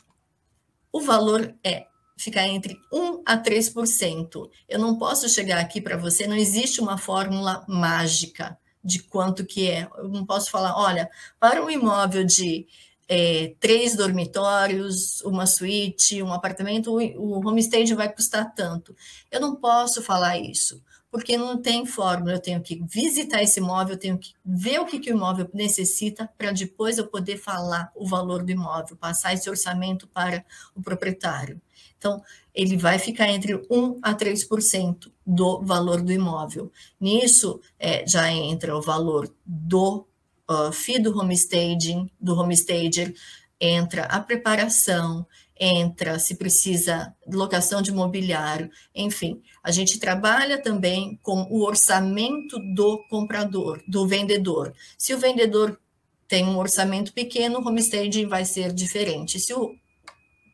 [0.90, 4.50] O valor é ficar entre 1 a 3%.
[4.66, 9.70] Eu não posso chegar aqui para você, não existe uma fórmula mágica de quanto que
[9.70, 9.88] é.
[9.98, 12.66] Eu não posso falar, olha, para um imóvel de
[13.08, 18.94] é, três dormitórios, uma suíte, um apartamento, o homestay vai custar tanto.
[19.30, 22.32] Eu não posso falar isso, porque não tem fórmula.
[22.32, 25.48] Eu tenho que visitar esse imóvel, eu tenho que ver o que, que o imóvel
[25.54, 30.82] necessita para depois eu poder falar o valor do imóvel, passar esse orçamento para o
[30.82, 31.60] proprietário.
[31.98, 32.22] Então,
[32.54, 36.70] ele vai ficar entre 1 a 3% do valor do imóvel.
[37.00, 40.06] Nisso, é, já entra o valor do
[40.50, 43.14] uh, FII do homestaging, do homestager,
[43.60, 45.26] entra a preparação,
[45.58, 53.02] entra se precisa locação de mobiliário, enfim, a gente trabalha também com o orçamento do
[53.08, 54.74] comprador, do vendedor.
[54.98, 55.80] Se o vendedor
[56.28, 59.40] tem um orçamento pequeno, o homestaging vai ser diferente.
[59.40, 59.74] Se o,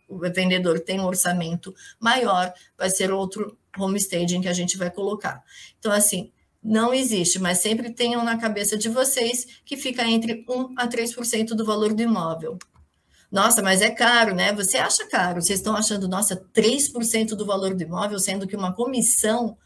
[0.08, 5.42] o vendedor tem um orçamento maior, vai ser outro homestaging que a gente vai colocar.
[5.78, 6.30] Então, assim,
[6.62, 11.48] não existe, mas sempre tenham na cabeça de vocês que fica entre 1 a 3%
[11.48, 12.56] do valor do imóvel.
[13.30, 14.52] Nossa, mas é caro, né?
[14.52, 15.40] Você acha caro?
[15.40, 19.56] Vocês estão achando, nossa, 3% do valor do imóvel, sendo que uma comissão,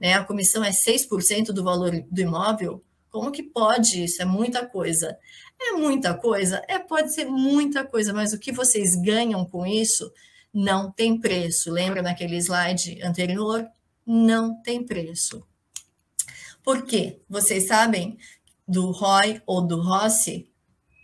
[0.00, 0.14] né?
[0.14, 2.82] A comissão é 6% do valor do imóvel.
[3.10, 4.22] Como que pode isso?
[4.22, 5.18] É muita coisa.
[5.60, 6.62] É muita coisa?
[6.68, 10.10] É, pode ser muita coisa, mas o que vocês ganham com isso
[10.54, 11.70] não tem preço.
[11.70, 13.66] Lembra naquele slide anterior?
[14.06, 15.44] Não tem preço.
[16.66, 17.20] Por quê?
[17.30, 18.18] Vocês sabem
[18.66, 20.50] do ROI ou do ROSI?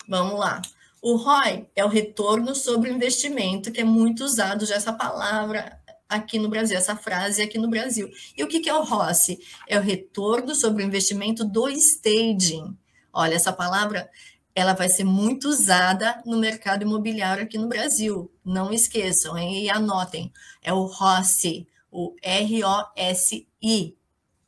[0.09, 0.61] Vamos lá.
[1.01, 5.81] O ROI é o retorno sobre o investimento, que é muito usado já essa palavra
[6.09, 8.11] aqui no Brasil, essa frase aqui no Brasil.
[8.37, 9.39] E o que é o ROSI?
[9.69, 12.77] É o retorno sobre o investimento do staging.
[13.13, 14.11] Olha, essa palavra
[14.57, 18.29] ela vai ser muito usada no mercado imobiliário aqui no Brasil.
[18.45, 19.63] Não esqueçam hein?
[19.63, 20.33] e anotem.
[20.61, 23.97] É o ROSI, o R-O-S-I,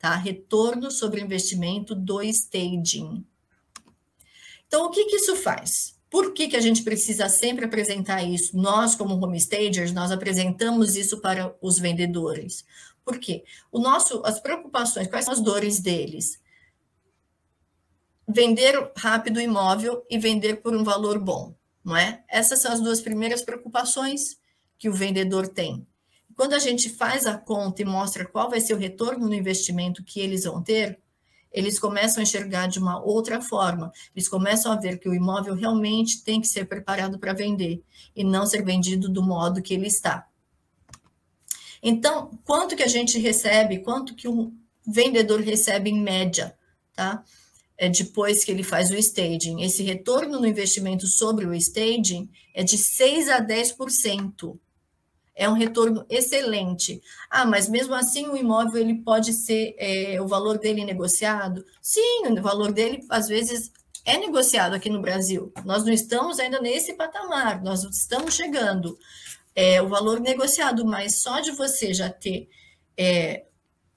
[0.04, 0.16] tá?
[0.16, 3.24] Retorno sobre investimento do staging.
[4.66, 5.98] Então, o que, que isso faz?
[6.10, 8.54] Por que, que a gente precisa sempre apresentar isso?
[8.54, 12.66] Nós, como homestagers, nós apresentamos isso para os vendedores.
[13.02, 13.44] Por quê?
[13.72, 16.38] O nosso, as preocupações, quais são as dores deles?
[18.28, 22.22] Vender rápido o imóvel e vender por um valor bom, não é?
[22.28, 24.36] Essas são as duas primeiras preocupações
[24.78, 25.86] que o vendedor tem.
[26.36, 30.02] Quando a gente faz a conta e mostra qual vai ser o retorno no investimento
[30.02, 30.98] que eles vão ter,
[31.54, 33.92] eles começam a enxergar de uma outra forma.
[34.14, 37.80] Eles começam a ver que o imóvel realmente tem que ser preparado para vender
[38.14, 40.26] e não ser vendido do modo que ele está.
[41.80, 44.52] Então, quanto que a gente recebe, quanto que um
[44.84, 46.56] vendedor recebe em média,
[46.92, 47.22] tá?
[47.76, 49.62] É depois que ele faz o staging.
[49.62, 54.58] Esse retorno no investimento sobre o staging é de 6 a 10%
[55.34, 57.02] é um retorno excelente.
[57.28, 61.64] Ah, mas mesmo assim o imóvel ele pode ser é, o valor dele negociado?
[61.82, 63.72] Sim, o valor dele às vezes
[64.04, 65.52] é negociado aqui no Brasil.
[65.64, 68.96] Nós não estamos ainda nesse patamar, nós estamos chegando.
[69.56, 72.48] É, o valor negociado, mas só de você já ter,
[72.96, 73.44] é,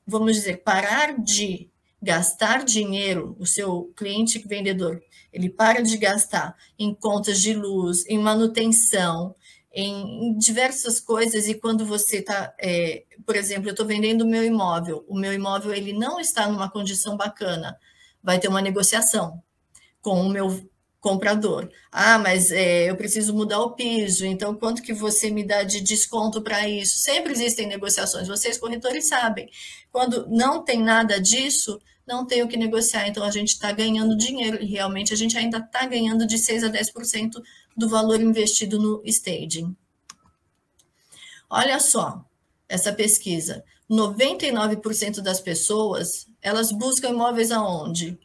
[0.06, 1.70] vamos dizer, parar de
[2.02, 5.02] gastar dinheiro, o seu cliente vendedor,
[5.34, 9.36] ele para de gastar em contas de luz, em manutenção,
[9.80, 14.44] em, diversas coisas e quando você está, é, por exemplo, eu estou vendendo o meu
[14.44, 17.78] imóvel, o meu imóvel ele não está numa condição bacana,
[18.24, 19.40] vai ter uma negociação
[20.02, 20.68] com o meu
[21.00, 21.70] comprador.
[21.92, 25.80] Ah, mas é, eu preciso mudar o piso, então quanto que você me dá de
[25.80, 26.98] desconto para isso?
[26.98, 29.48] Sempre existem negociações, vocês corretores sabem.
[29.92, 34.16] Quando não tem nada disso, não tem o que negociar, então a gente está ganhando
[34.16, 37.42] dinheiro, e realmente a gente ainda está ganhando de 6 a 10%
[37.76, 39.76] do valor investido no staging.
[41.50, 42.26] Olha só,
[42.68, 43.64] essa pesquisa.
[43.90, 48.18] 99% das pessoas, elas buscam imóveis aonde?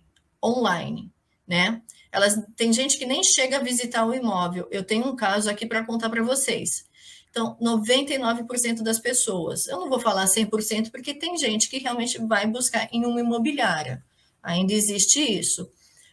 [0.45, 1.13] Online,
[1.47, 1.83] né?
[2.11, 4.69] Elas tem gente que nem chega a visitar o imóvel.
[4.71, 6.85] Eu tenho um caso aqui para contar para vocês.
[7.33, 12.47] Então, 99% das pessoas, eu não vou falar 100% porque tem gente que realmente vai
[12.47, 14.05] buscar em uma imobiliária.
[14.43, 15.67] Ainda existe isso.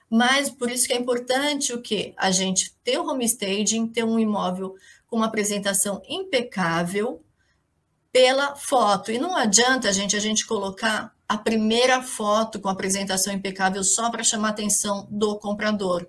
[0.09, 4.17] Mas por isso que é importante o que a gente ter o homestaging, ter um
[4.17, 4.75] imóvel
[5.07, 7.21] com uma apresentação impecável
[8.13, 9.11] pela foto.
[9.11, 14.09] E não adianta a gente a gente colocar a primeira foto com apresentação impecável só
[14.09, 16.07] para chamar a atenção do comprador.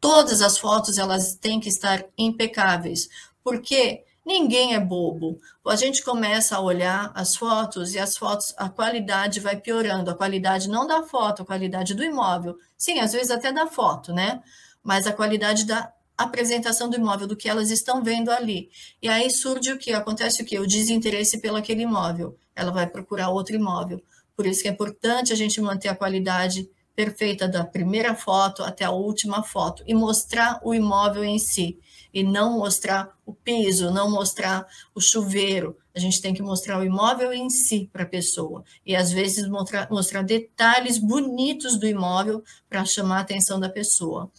[0.00, 3.10] Todas as fotos elas têm que estar impecáveis,
[3.44, 5.40] porque Ninguém é bobo.
[5.66, 10.10] A gente começa a olhar as fotos e as fotos, a qualidade vai piorando.
[10.10, 12.58] A qualidade não da foto, a qualidade do imóvel.
[12.76, 14.42] Sim, às vezes até da foto, né?
[14.82, 18.68] Mas a qualidade da apresentação do imóvel, do que elas estão vendo ali.
[19.00, 19.94] E aí surge o que?
[19.94, 20.58] Acontece o que?
[20.58, 22.36] O desinteresse pelo aquele imóvel.
[22.54, 23.98] Ela vai procurar outro imóvel.
[24.36, 28.84] Por isso que é importante a gente manter a qualidade perfeita da primeira foto até
[28.84, 31.78] a última foto e mostrar o imóvel em si
[32.12, 35.76] e não mostrar o piso, não mostrar o chuveiro.
[35.94, 38.64] A gente tem que mostrar o imóvel em si para a pessoa.
[38.84, 44.30] E às vezes mostrar, mostrar detalhes bonitos do imóvel para chamar a atenção da pessoa.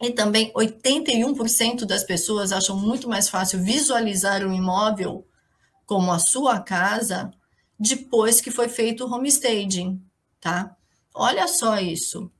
[0.00, 5.26] E também 81% das pessoas acham muito mais fácil visualizar o imóvel
[5.86, 7.30] como a sua casa
[7.78, 10.02] depois que foi feito o homestaging,
[10.40, 10.76] tá?
[11.14, 12.30] Olha só isso,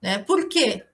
[0.00, 0.18] né?
[0.18, 0.84] Por quê?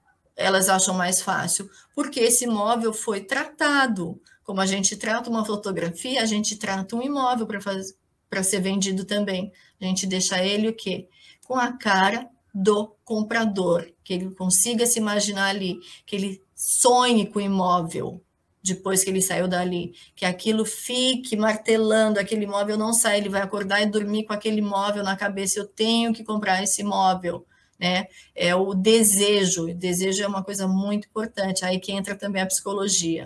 [0.40, 4.20] Elas acham mais fácil, porque esse imóvel foi tratado.
[4.42, 9.53] Como a gente trata uma fotografia, a gente trata um imóvel para ser vendido também.
[9.81, 11.09] A gente deixa ele o quê?
[11.46, 17.38] Com a cara do comprador, que ele consiga se imaginar ali, que ele sonhe com
[17.38, 18.21] o imóvel
[18.62, 23.40] depois que ele saiu dali, que aquilo fique martelando, aquele imóvel não sai, ele vai
[23.40, 27.46] acordar e dormir com aquele imóvel na cabeça, eu tenho que comprar esse imóvel
[27.81, 28.06] né?
[28.35, 32.46] É o desejo, o desejo é uma coisa muito importante, aí que entra também a
[32.46, 33.24] psicologia.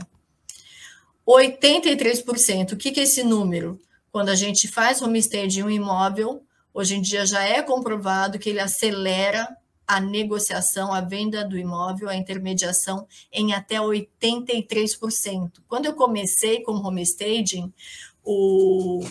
[1.27, 3.81] 83%, o que, que é esse número?
[4.13, 6.43] Quando a gente faz homestead em um imóvel,
[6.73, 9.49] hoje em dia já é comprovado que ele acelera
[9.87, 15.61] a negociação, a venda do imóvel, a intermediação em até 83%.
[15.67, 17.73] Quando eu comecei com home staging,
[18.23, 19.05] o,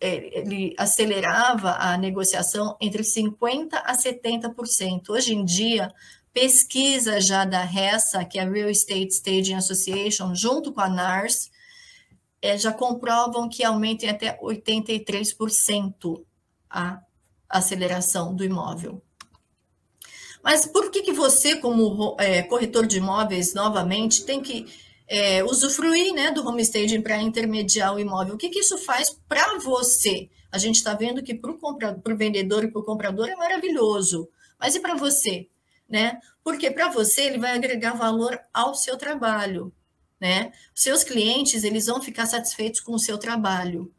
[0.00, 5.10] ele acelerava a negociação entre 50% a 70%.
[5.10, 5.92] Hoje em dia,
[6.32, 11.50] pesquisa já da RESA, que é a Real Estate Staging Association, junto com a NARS,
[12.40, 16.24] é, já comprovam que aumenta em até 83%
[16.70, 17.00] a
[17.48, 19.02] aceleração do imóvel.
[20.42, 24.66] Mas por que, que você, como é, corretor de imóveis, novamente, tem que
[25.10, 28.36] é, usufruir né, do homestaging para intermediar o imóvel?
[28.36, 30.30] O que, que isso faz para você?
[30.52, 34.76] A gente está vendo que para o vendedor e para o comprador é maravilhoso, mas
[34.76, 35.48] e para você?
[35.88, 36.20] Né?
[36.44, 39.72] Porque para você ele vai agregar valor ao seu trabalho.
[40.20, 40.52] Né?
[40.72, 43.92] Seus clientes eles vão ficar satisfeitos com o seu trabalho.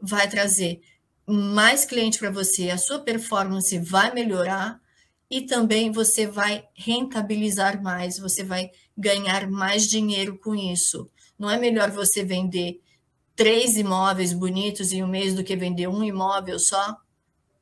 [0.00, 0.80] Vai trazer
[1.26, 4.80] mais cliente para você, a sua performance vai melhorar
[5.28, 11.10] e também você vai rentabilizar mais, você vai ganhar mais dinheiro com isso.
[11.38, 12.80] Não é melhor você vender
[13.34, 16.96] três imóveis bonitos em um mês do que vender um imóvel só,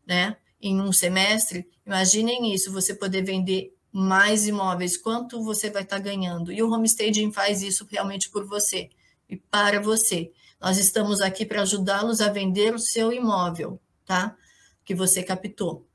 [0.07, 0.37] né?
[0.61, 1.67] Em um semestre?
[1.87, 6.53] Imaginem isso, você poder vender mais imóveis, quanto você vai estar tá ganhando.
[6.53, 8.91] E o homestaging faz isso realmente por você
[9.29, 10.33] e para você.
[10.61, 14.37] Nós estamos aqui para ajudá-los a vender o seu imóvel, tá?
[14.85, 15.87] Que você captou.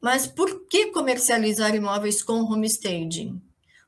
[0.00, 3.40] Mas por que comercializar imóveis com homestaging?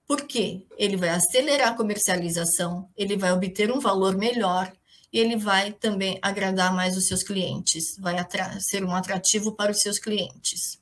[0.08, 4.72] Porque ele vai acelerar a comercialização, ele vai obter um valor melhor
[5.12, 8.16] e ele vai também agradar mais os seus clientes, vai
[8.58, 10.80] ser um atrativo para os seus clientes.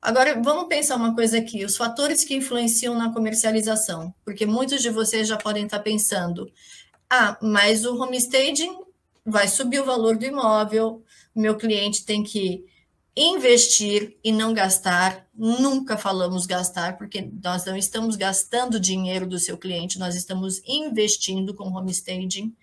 [0.00, 4.88] Agora, vamos pensar uma coisa aqui: os fatores que influenciam na comercialização, porque muitos de
[4.88, 6.48] vocês já podem estar pensando,
[7.10, 8.78] ah, mas o homestaging
[9.24, 11.02] vai subir o valor do imóvel,
[11.34, 12.64] meu cliente tem que
[13.16, 15.26] investir e não gastar.
[15.34, 21.54] Nunca falamos gastar, porque nós não estamos gastando dinheiro do seu cliente, nós estamos investindo
[21.54, 22.54] com homestaging.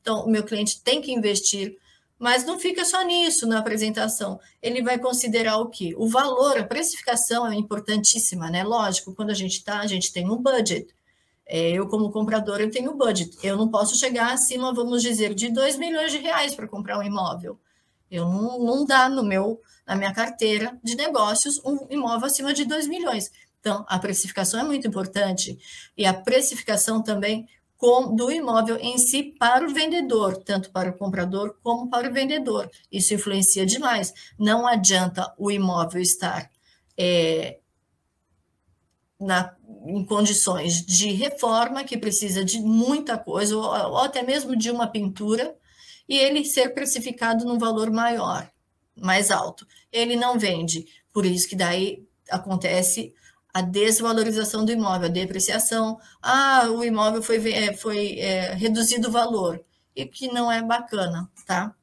[0.00, 1.76] Então, o meu cliente tem que investir,
[2.18, 4.38] mas não fica só nisso na apresentação.
[4.62, 5.94] Ele vai considerar o quê?
[5.98, 8.62] O valor, a precificação é importantíssima, né?
[8.62, 10.94] Lógico, quando a gente está, a gente tem um budget.
[11.48, 13.36] É, eu, como comprador, eu tenho budget.
[13.42, 17.02] Eu não posso chegar acima, vamos dizer, de 2 milhões de reais para comprar um
[17.02, 17.58] imóvel.
[18.10, 22.64] Eu não, não dá no meu na minha carteira de negócios um imóvel acima de
[22.64, 23.30] 2 milhões.
[23.60, 25.58] Então, a precificação é muito importante
[25.96, 30.96] e a precificação também com, do imóvel em si para o vendedor, tanto para o
[30.96, 32.70] comprador como para o vendedor.
[32.90, 34.12] Isso influencia demais.
[34.38, 36.50] Não adianta o imóvel estar
[36.96, 37.58] é,
[39.20, 39.54] na,
[39.86, 44.86] em condições de reforma, que precisa de muita coisa, ou, ou até mesmo de uma
[44.86, 45.54] pintura,
[46.08, 48.50] e ele ser precificado num valor maior
[48.96, 49.66] mais alto.
[49.92, 53.12] Ele não vende, por isso que daí acontece
[53.52, 55.98] a desvalorização do imóvel, a depreciação.
[56.22, 61.30] Ah, o imóvel foi, é, foi é, reduzido o valor, e que não é bacana,
[61.46, 61.74] tá?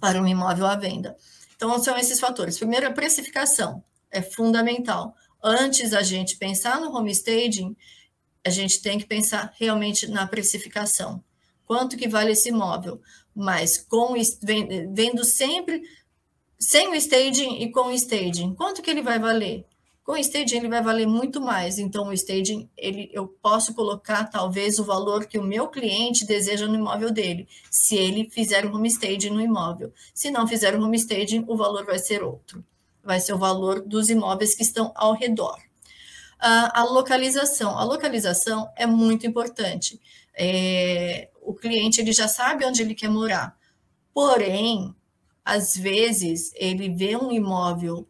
[0.00, 1.16] Para um imóvel à venda.
[1.56, 2.56] Então, são esses fatores.
[2.56, 5.14] Primeiro, a precificação é fundamental.
[5.42, 7.76] Antes da gente pensar no home staging,
[8.44, 11.22] a gente tem que pensar realmente na precificação.
[11.64, 13.00] Quanto que vale esse imóvel?
[13.34, 14.14] Mas com
[14.92, 15.82] vendo sempre
[16.58, 19.64] sem o staging e com o staging, quanto que ele vai valer?
[20.04, 21.78] Com o staging ele vai valer muito mais.
[21.78, 26.66] Então o staging ele eu posso colocar talvez o valor que o meu cliente deseja
[26.66, 29.92] no imóvel dele, se ele fizer um home staging no imóvel.
[30.14, 32.64] Se não fizer um home staging, o valor vai ser outro.
[33.02, 35.58] Vai ser o valor dos imóveis que estão ao redor.
[36.38, 37.78] a localização.
[37.78, 40.00] A localização é muito importante.
[40.34, 43.56] É, o cliente ele já sabe onde ele quer morar.
[44.14, 44.94] Porém,
[45.44, 48.08] às vezes ele vê um imóvel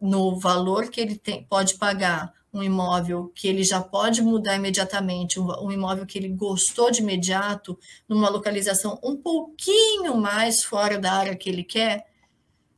[0.00, 5.38] no valor que ele tem, pode pagar, um imóvel que ele já pode mudar imediatamente,
[5.38, 11.12] um, um, imóvel que ele gostou de imediato, numa localização um pouquinho mais fora da
[11.12, 12.06] área que ele quer,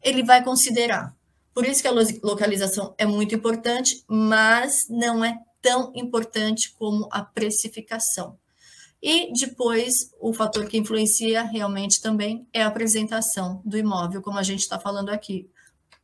[0.02, 1.14] ele vai considerar.
[1.54, 1.92] Por isso que a
[2.22, 8.39] localização é muito importante, mas não é tão importante como a precificação.
[9.02, 14.42] E depois, o fator que influencia realmente também é a apresentação do imóvel, como a
[14.42, 15.48] gente está falando aqui,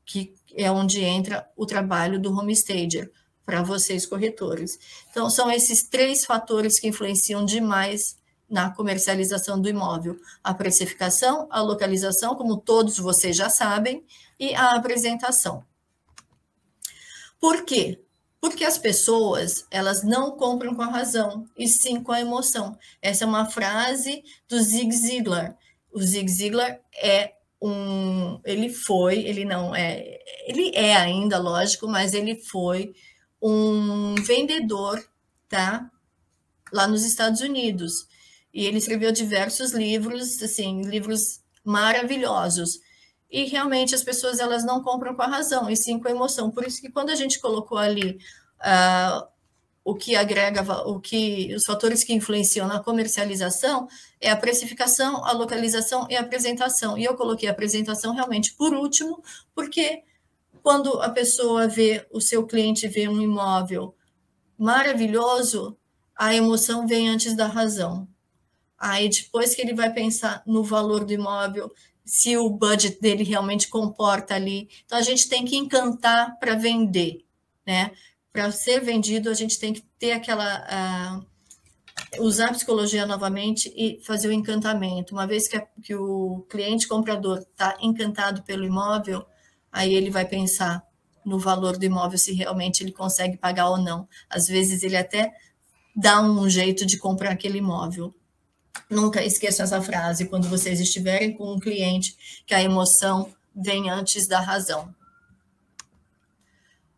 [0.05, 3.12] que é onde entra o trabalho do homestager
[3.44, 4.78] para vocês corretores.
[5.11, 8.18] Então, são esses três fatores que influenciam demais
[8.49, 14.05] na comercialização do imóvel: a precificação, a localização, como todos vocês já sabem,
[14.38, 15.64] e a apresentação.
[17.38, 18.03] Por quê?
[18.47, 22.78] Porque as pessoas, elas não compram com a razão, e sim com a emoção.
[23.03, 25.59] Essa é uma frase do Zig Ziglar.
[25.92, 32.14] O Zig Ziglar é um, ele foi, ele não é, ele é ainda, lógico, mas
[32.14, 32.94] ele foi
[33.42, 35.05] um vendedor,
[35.49, 35.90] tá?
[36.72, 38.07] Lá nos Estados Unidos.
[38.55, 42.78] E ele escreveu diversos livros, assim, livros maravilhosos.
[43.37, 46.51] E realmente as pessoas elas não compram com a razão, e sim com a emoção.
[46.51, 48.18] Por isso que quando a gente colocou ali
[48.62, 49.28] uh,
[49.84, 53.89] o que agrega, o que os fatores que influenciam na comercialização
[54.22, 56.97] é a precificação, a localização e a apresentação.
[56.97, 59.22] E eu coloquei a apresentação realmente por último,
[59.55, 60.03] porque
[60.62, 63.95] quando a pessoa vê, o seu cliente vê um imóvel
[64.57, 65.76] maravilhoso,
[66.16, 68.09] a emoção vem antes da razão.
[68.78, 71.70] Aí depois que ele vai pensar no valor do imóvel,
[72.07, 74.71] se o budget dele realmente comporta ali.
[74.87, 77.25] Então a gente tem que encantar para vender,
[77.67, 77.91] né?
[78.37, 81.25] para ser vendido, a gente tem que ter aquela.
[81.25, 81.37] Uh,
[82.21, 85.15] usar a psicologia novamente e fazer o encantamento.
[85.15, 89.25] Uma vez que, a, que o cliente comprador está encantado pelo imóvel,
[89.73, 90.87] aí ele vai pensar
[91.25, 94.07] no valor do imóvel, se realmente ele consegue pagar ou não.
[94.29, 95.33] Às vezes ele até
[95.97, 98.15] dá um jeito de comprar aquele imóvel.
[98.89, 102.16] Nunca esqueçam essa frase quando vocês estiverem com um cliente
[102.47, 104.95] que a emoção vem antes da razão.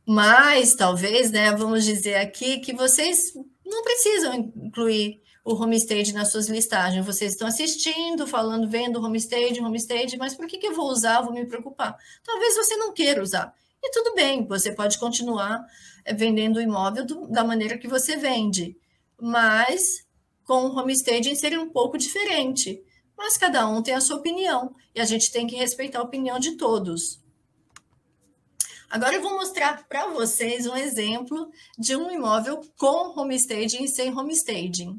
[0.06, 3.32] Mas talvez, né, vamos dizer aqui que vocês
[3.64, 7.04] não precisam incluir o homestage nas suas listagens.
[7.04, 11.22] Vocês estão assistindo, falando, vendo homestage, homestage, mas por que, que eu vou usar?
[11.22, 11.96] Vou me preocupar.
[12.24, 13.54] Talvez você não queira usar.
[13.82, 15.64] E tudo bem, você pode continuar
[16.04, 18.76] eh, vendendo o imóvel do, da maneira que você vende,
[19.20, 20.04] mas
[20.48, 22.82] com o homestaging seria um pouco diferente.
[23.14, 26.38] Mas cada um tem a sua opinião e a gente tem que respeitar a opinião
[26.38, 27.22] de todos.
[28.88, 34.10] Agora eu vou mostrar para vocês um exemplo de um imóvel com homestaging e sem
[34.16, 34.98] homestaging.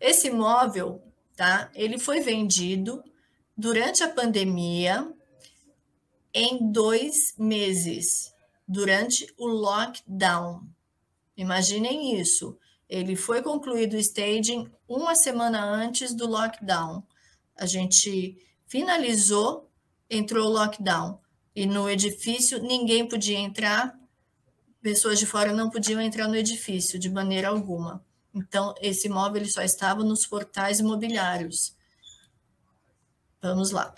[0.00, 1.00] Esse imóvel,
[1.36, 1.70] tá?
[1.72, 3.04] Ele foi vendido
[3.56, 5.08] durante a pandemia
[6.34, 8.34] em dois meses,
[8.66, 10.66] durante o lockdown.
[11.36, 12.58] Imaginem isso.
[12.90, 17.02] Ele foi concluído o staging uma semana antes do lockdown.
[17.56, 18.36] A gente
[18.66, 19.70] finalizou
[20.10, 21.20] entrou o lockdown
[21.54, 23.96] e no edifício ninguém podia entrar,
[24.82, 28.04] pessoas de fora não podiam entrar no edifício de maneira alguma.
[28.34, 31.76] Então, esse imóvel ele só estava nos portais imobiliários.
[33.40, 33.94] Vamos lá.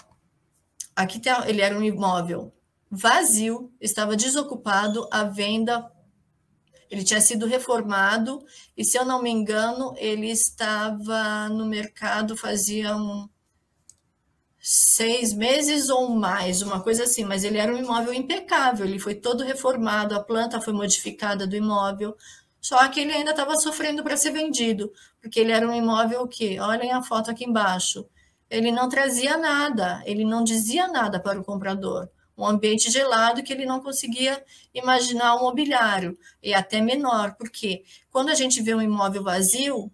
[0.95, 2.53] Aqui ele era um imóvel
[2.91, 5.91] vazio, estava desocupado, à venda.
[6.93, 8.45] Ele tinha sido reformado
[8.77, 13.27] e, se eu não me engano, ele estava no mercado fazia um,
[14.61, 19.15] seis meses ou mais, uma coisa assim, mas ele era um imóvel impecável, ele foi
[19.15, 22.15] todo reformado, a planta foi modificada do imóvel,
[22.61, 26.61] só que ele ainda estava sofrendo para ser vendido, porque ele era um imóvel que,
[26.61, 28.07] olhem a foto aqui embaixo,
[28.51, 32.11] ele não trazia nada, ele não dizia nada para o comprador.
[32.37, 34.43] Um ambiente gelado que ele não conseguia
[34.75, 39.93] imaginar um mobiliário, e até menor, porque quando a gente vê um imóvel vazio,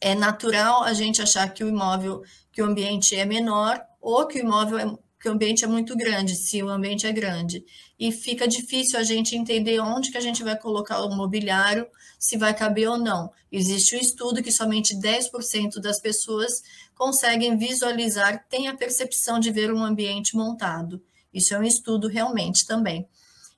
[0.00, 2.22] é natural a gente achar que o imóvel
[2.52, 5.96] que o ambiente é menor ou que o imóvel é, que o ambiente é muito
[5.96, 7.64] grande, se o ambiente é grande.
[7.98, 11.86] E fica difícil a gente entender onde que a gente vai colocar o mobiliário,
[12.18, 13.32] se vai caber ou não.
[13.50, 16.62] Existe um estudo que somente 10% das pessoas
[16.94, 21.02] conseguem visualizar, têm a percepção de ver um ambiente montado.
[21.34, 23.08] Isso é um estudo realmente também.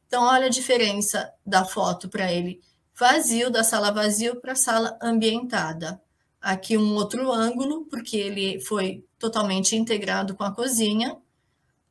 [0.06, 2.60] Então, olha a diferença da foto para ele
[2.98, 6.00] vazio, da sala vazio para a sala ambientada
[6.46, 11.16] aqui um outro ângulo, porque ele foi totalmente integrado com a cozinha,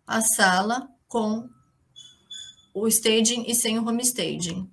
[0.07, 1.49] a sala com
[2.73, 4.69] o staging e sem o home staging.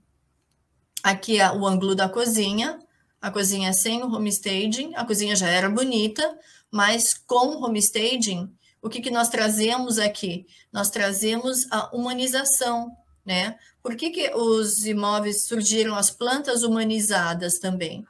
[1.03, 2.79] Aqui é o ângulo da cozinha,
[3.21, 6.39] a cozinha sem o home staging, a cozinha já era bonita,
[6.71, 10.47] mas com o home staging, o que, que nós trazemos aqui?
[10.73, 12.91] Nós trazemos a humanização,
[13.25, 13.57] né?
[13.83, 18.05] Por que, que os imóveis surgiram as plantas humanizadas também?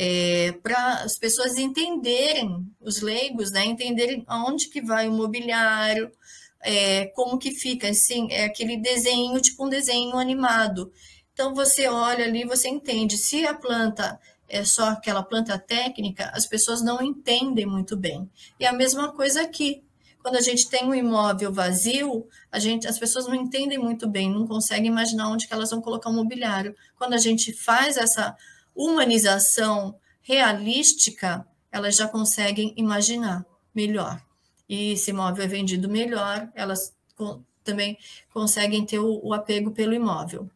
[0.00, 6.12] é, para as pessoas entenderem, os leigos, né, entenderem aonde que vai o mobiliário,
[6.60, 10.92] é, como que fica, assim, é aquele desenho, tipo um desenho animado.
[11.32, 13.18] Então, você olha ali, você entende.
[13.18, 18.30] Se a planta é só aquela planta técnica, as pessoas não entendem muito bem.
[18.58, 19.82] E a mesma coisa aqui.
[20.28, 24.30] Quando a gente tem um imóvel vazio, a gente, as pessoas não entendem muito bem,
[24.30, 26.76] não conseguem imaginar onde que elas vão colocar o mobiliário.
[26.98, 28.36] Quando a gente faz essa
[28.76, 33.42] humanização realística, elas já conseguem imaginar
[33.74, 34.22] melhor.
[34.68, 36.94] E esse imóvel é vendido melhor, elas
[37.64, 37.96] também
[38.30, 40.50] conseguem ter o, o apego pelo imóvel.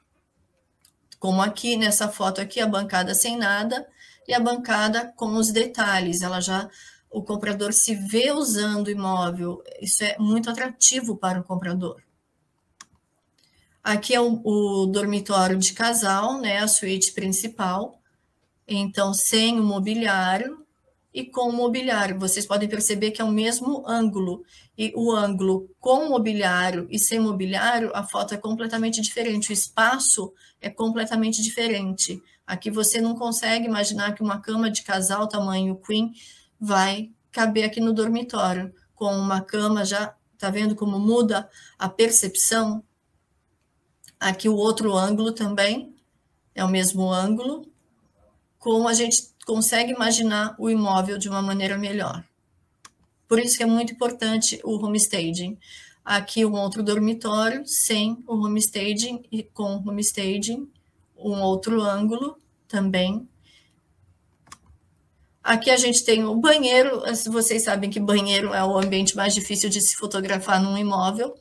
[1.19, 3.89] Como aqui nessa foto aqui, a bancada sem nada
[4.29, 6.21] e a bancada com os detalhes.
[6.21, 6.69] Ela já
[7.13, 12.03] o comprador se vê usando o imóvel, isso é muito atrativo para o comprador.
[13.85, 17.99] Aqui é o, o dormitório de casal, né, a suíte principal.
[18.67, 20.65] Então, sem o mobiliário
[21.13, 22.19] e com o mobiliário.
[22.19, 24.45] Vocês podem perceber que é o mesmo ângulo.
[24.79, 29.51] E o ângulo com mobiliário e sem mobiliário, a foto é completamente diferente.
[29.51, 32.23] O espaço é completamente diferente.
[32.47, 36.13] Aqui você não consegue imaginar que uma cama de casal tamanho queen
[36.63, 38.73] vai caber aqui no dormitório.
[38.95, 42.85] Com uma cama já, tá vendo como muda a percepção?
[44.21, 45.97] Aqui o outro ângulo também
[46.55, 47.67] é o mesmo ângulo,
[48.61, 52.25] como a gente consegue imaginar o imóvel de uma maneira melhor.
[53.27, 55.59] Por isso que é muito importante o homestaging.
[56.05, 60.71] Aqui um outro dormitório sem o homestaging e com o homestaging,
[61.17, 62.37] um outro ângulo
[62.69, 63.29] também.
[65.43, 69.69] Aqui a gente tem o banheiro, vocês sabem que banheiro é o ambiente mais difícil
[69.69, 71.35] de se fotografar num imóvel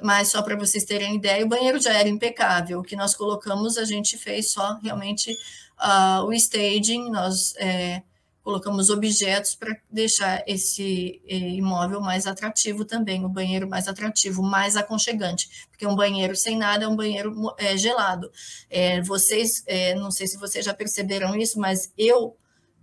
[0.00, 2.78] mas só para vocês terem ideia, o banheiro já era impecável.
[2.78, 5.32] O que nós colocamos, a gente fez só realmente
[5.80, 8.02] uh, o staging, nós é,
[8.42, 14.76] colocamos objetos para deixar esse é, imóvel mais atrativo também, o banheiro mais atrativo, mais
[14.76, 18.30] aconchegante, porque um banheiro sem nada é um banheiro é, gelado.
[18.70, 22.36] É, vocês, é, não sei se vocês já perceberam isso, mas eu,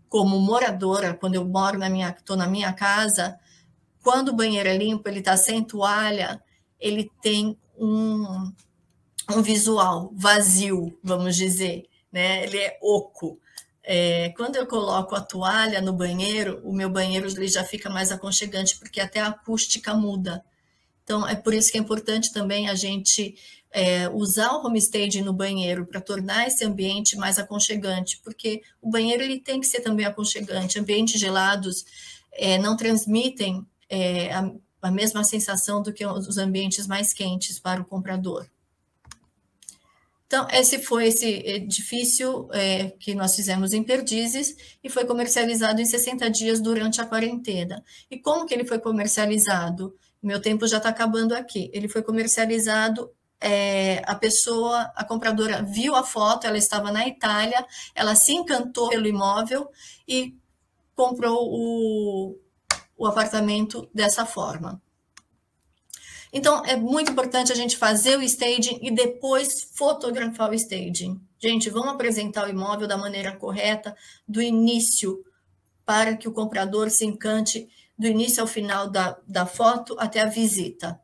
[0.10, 3.38] como moradora, quando eu moro na minha, estou na minha casa,
[4.03, 6.41] quando o banheiro é limpo, ele está sem toalha,
[6.80, 8.51] ele tem um,
[9.32, 12.43] um visual vazio, vamos dizer, né?
[12.43, 13.39] Ele é oco.
[13.84, 18.12] É, quando eu coloco a toalha no banheiro, o meu banheiro ele já fica mais
[18.12, 20.43] aconchegante, porque até a acústica muda.
[21.03, 23.36] Então, é por isso que é importante também a gente
[23.76, 29.22] é, usar o homestaging no banheiro para tornar esse ambiente mais aconchegante, porque o banheiro
[29.22, 30.80] ele tem que ser também aconchegante.
[30.80, 31.84] Ambientes gelados
[32.32, 34.50] é, não transmitem é, a,
[34.82, 38.48] a mesma sensação do que os ambientes mais quentes para o comprador.
[40.26, 45.86] Então, esse foi esse edifício é, que nós fizemos em Perdizes e foi comercializado em
[45.86, 47.84] 60 dias durante a quarentena.
[48.10, 49.94] E como que ele foi comercializado?
[50.24, 51.70] Meu tempo já está acabando aqui.
[51.74, 53.12] Ele foi comercializado
[53.46, 58.89] é, a pessoa, a compradora viu a foto, ela estava na Itália, ela se encantou
[58.89, 59.70] pelo imóvel
[60.08, 60.36] e
[60.96, 62.39] comprou o,
[62.98, 64.82] o apartamento dessa forma.
[66.34, 71.22] Então, é muito importante a gente fazer o staging e depois fotografar o staging.
[71.38, 73.96] Gente, vamos apresentar o imóvel da maneira correta,
[74.28, 75.24] do início,
[75.86, 80.26] para que o comprador se encante do início ao final da, da foto até a
[80.26, 81.00] visita.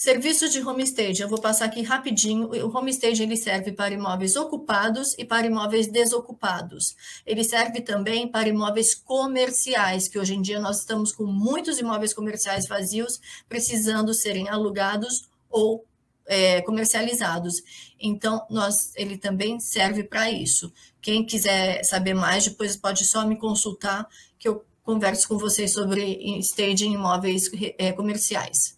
[0.00, 2.48] Serviços de homestaging, eu vou passar aqui rapidinho.
[2.64, 6.94] O homestaging ele serve para imóveis ocupados e para imóveis desocupados.
[7.26, 12.14] Ele serve também para imóveis comerciais, que hoje em dia nós estamos com muitos imóveis
[12.14, 15.84] comerciais vazios, precisando serem alugados ou
[16.26, 17.60] é, comercializados.
[17.98, 20.72] Então, nós, ele também serve para isso.
[21.02, 26.38] Quem quiser saber mais, depois pode só me consultar, que eu converso com vocês sobre
[26.38, 28.77] staging imóveis é, comerciais.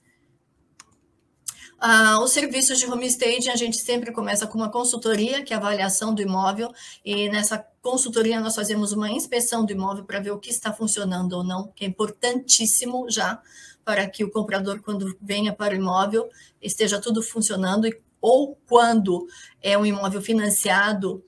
[1.83, 5.59] Ah, os serviços de homestaging, a gente sempre começa com uma consultoria, que é a
[5.59, 6.71] avaliação do imóvel,
[7.03, 11.33] e nessa consultoria nós fazemos uma inspeção do imóvel para ver o que está funcionando
[11.33, 13.41] ou não, que é importantíssimo já
[13.83, 16.29] para que o comprador, quando venha para o imóvel,
[16.61, 17.89] esteja tudo funcionando,
[18.21, 19.27] ou quando
[19.63, 21.25] é um imóvel financiado,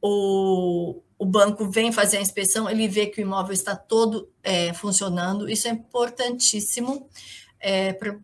[0.00, 4.72] o, o banco vem fazer a inspeção, ele vê que o imóvel está todo é,
[4.72, 7.06] funcionando, isso é importantíssimo
[7.60, 8.18] é, para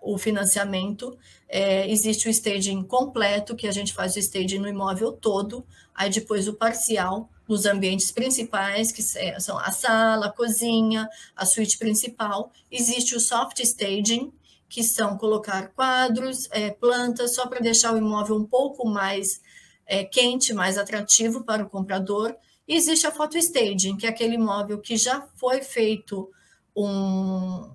[0.00, 1.16] o financiamento.
[1.48, 6.08] É, existe o staging completo, que a gente faz o staging no imóvel todo, aí
[6.08, 12.52] depois o parcial nos ambientes principais, que são a sala, a cozinha, a suíte principal.
[12.70, 14.32] Existe o soft staging,
[14.68, 19.42] que são colocar quadros, é, plantas, só para deixar o imóvel um pouco mais
[19.84, 22.36] é, quente, mais atrativo para o comprador.
[22.68, 26.30] E existe a photo staging, que é aquele imóvel que já foi feito
[26.76, 27.68] um,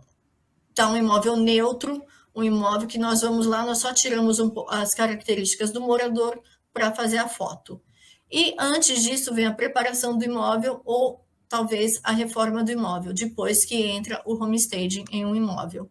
[0.76, 2.04] Tá um imóvel neutro,
[2.36, 6.40] um imóvel que nós vamos lá, nós só tiramos um, as características do morador
[6.74, 7.82] para fazer a foto.
[8.30, 13.64] E antes disso vem a preparação do imóvel ou talvez a reforma do imóvel, depois
[13.64, 15.90] que entra o homestaging em um imóvel.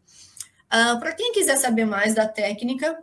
[0.67, 3.03] Uh, para quem quiser saber mais da técnica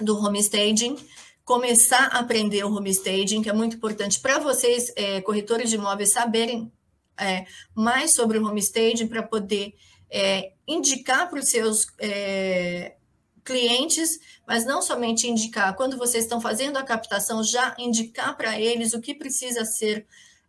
[0.00, 0.96] do homestaging,
[1.44, 6.10] começar a aprender o homestaging, que é muito importante para vocês, é, corretores de imóveis,
[6.10, 6.72] saberem
[7.16, 9.74] é, mais sobre o homestaging para poder
[10.10, 12.96] é, indicar para os seus é,
[13.44, 18.92] clientes, mas não somente indicar, quando vocês estão fazendo a captação, já indicar para eles
[18.92, 20.06] o que precisa ser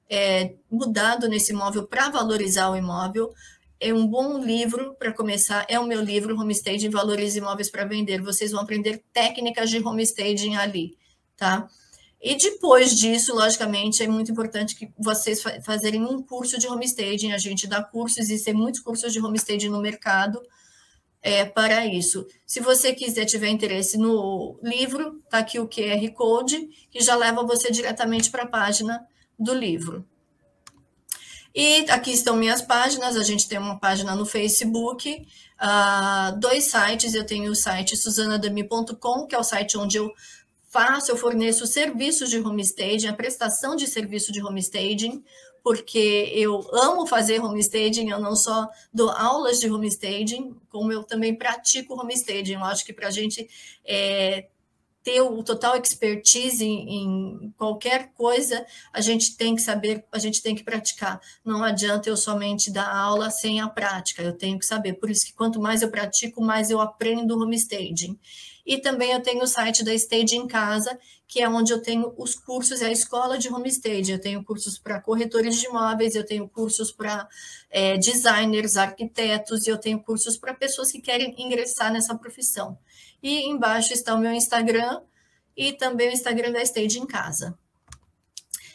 [0.09, 3.33] é, mudado nesse imóvel para valorizar o imóvel.
[3.79, 5.65] É um bom livro para começar.
[5.69, 8.21] É o meu livro, Homestaging Valorize Imóveis para Vender.
[8.21, 10.97] Vocês vão aprender técnicas de homestaging ali,
[11.35, 11.67] tá?
[12.21, 17.31] E depois disso, logicamente, é muito importante que vocês fazerem um curso de homestaging.
[17.31, 20.41] A gente dá cursos, existem muitos cursos de homestaging no mercado
[21.21, 22.25] é, para isso.
[22.45, 27.45] Se você quiser, tiver interesse no livro, tá aqui o QR Code, que já leva
[27.45, 29.05] você diretamente para a página
[29.37, 30.05] do livro.
[31.53, 33.15] E aqui estão minhas páginas.
[33.17, 35.27] A gente tem uma página no Facebook,
[35.59, 37.15] uh, dois sites.
[37.15, 40.07] Eu tenho o site susanadami.com, que é o site onde eu
[40.77, 45.23] faço, eu forneço serviços de homestaging, a prestação de serviço de homestaging,
[45.63, 51.35] porque eu amo fazer homestaging, eu não só dou aulas de homestaging, como eu também
[51.35, 52.53] pratico homestaging.
[52.53, 53.49] Eu acho que para a gente
[53.83, 54.47] é,
[55.03, 58.63] ter o total expertise em, em, qualquer coisa,
[58.93, 61.19] a gente tem que saber, a gente tem que praticar.
[61.43, 64.93] Não adianta eu somente dar aula sem a prática, eu tenho que saber.
[64.93, 68.17] Por isso que quanto mais eu pratico, mais eu aprendo homestaging.
[68.67, 72.13] E também eu tenho o site da Stage em Casa, que é onde eu tenho
[72.17, 74.11] os cursos, é a escola de homestaging.
[74.11, 77.29] Eu tenho cursos para corretores de imóveis, eu tenho cursos para
[77.69, 82.77] é, designers, arquitetos, e eu tenho cursos para pessoas que querem ingressar nessa profissão.
[83.23, 84.99] E embaixo está o meu Instagram
[85.55, 87.57] e também o Instagram da Stage em Casa.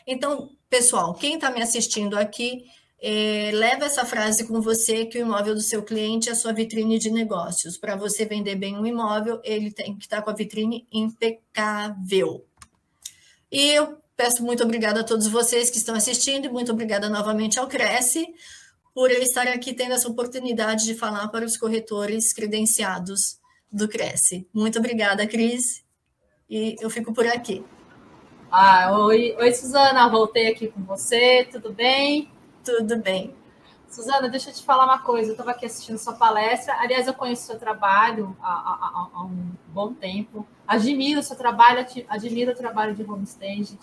[0.06, 2.64] Então, pessoal, quem está me assistindo aqui,
[3.04, 6.52] é, leva essa frase com você que o imóvel do seu cliente é a sua
[6.52, 7.76] vitrine de negócios.
[7.76, 12.46] Para você vender bem um imóvel, ele tem que estar tá com a vitrine impecável.
[13.50, 17.58] E eu peço muito obrigada a todos vocês que estão assistindo e muito obrigada novamente
[17.58, 18.24] ao Cresce
[18.94, 23.38] por eu estar aqui tendo essa oportunidade de falar para os corretores credenciados
[23.70, 24.46] do Cresce.
[24.54, 25.82] Muito obrigada, Cris,
[26.48, 27.64] e eu fico por aqui.
[28.50, 32.31] Ah, oi, oi, Suzana, voltei aqui com você, tudo bem?
[32.64, 33.34] Tudo bem.
[33.88, 35.30] Suzana, deixa eu te falar uma coisa.
[35.30, 36.74] Eu estava aqui assistindo sua palestra.
[36.78, 40.46] Aliás, eu conheço seu trabalho há, há, há, um bom tempo.
[40.66, 43.78] Admiro o seu trabalho, admiro o trabalho de homestage.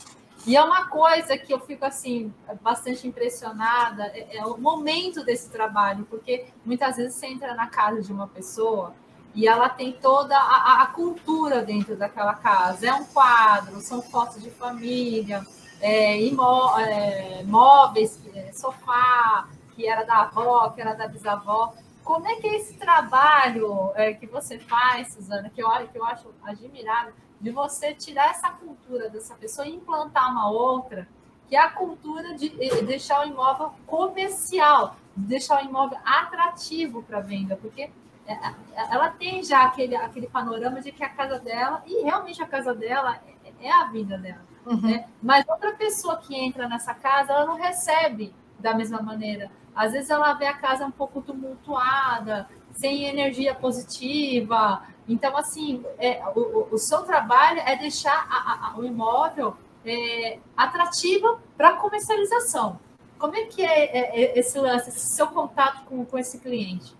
[0.47, 5.49] E é uma coisa que eu fico assim bastante impressionada é, é o momento desse
[5.49, 8.95] trabalho, porque muitas vezes você entra na casa de uma pessoa
[9.35, 12.87] e ela tem toda a, a, cultura dentro daquela casa.
[12.87, 15.45] É um quadro, são fotos de família,
[15.81, 21.73] é, imó, é, móveis, é, sofá, que era da avó, que era da bisavó.
[22.03, 26.05] Como é que é esse trabalho é, que você faz, Suzana, que eu, que eu
[26.05, 31.07] acho admirável, de você tirar essa cultura dessa pessoa e implantar uma outra,
[31.47, 32.49] que é a cultura de
[32.83, 37.89] deixar o imóvel comercial, de deixar o imóvel atrativo para venda, porque
[38.27, 38.53] é, é,
[38.91, 42.75] ela tem já aquele, aquele panorama de que a casa dela, e realmente a casa
[42.75, 43.19] dela
[43.61, 44.48] é, a vida dela.
[44.65, 44.81] Uhum.
[44.81, 45.07] Né?
[45.21, 49.51] Mas outra pessoa que entra nessa casa, ela não recebe da mesma maneira.
[49.75, 54.83] Às vezes ela vê a casa um pouco tumultuada, sem energia positiva.
[55.07, 59.55] Então, assim, é, o, o, seu trabalho é deixar a, a, o imóvel
[59.85, 62.79] é, atrativo para comercialização.
[63.17, 66.93] Como é que é, é, é esse lance, esse seu contato com, com esse cliente?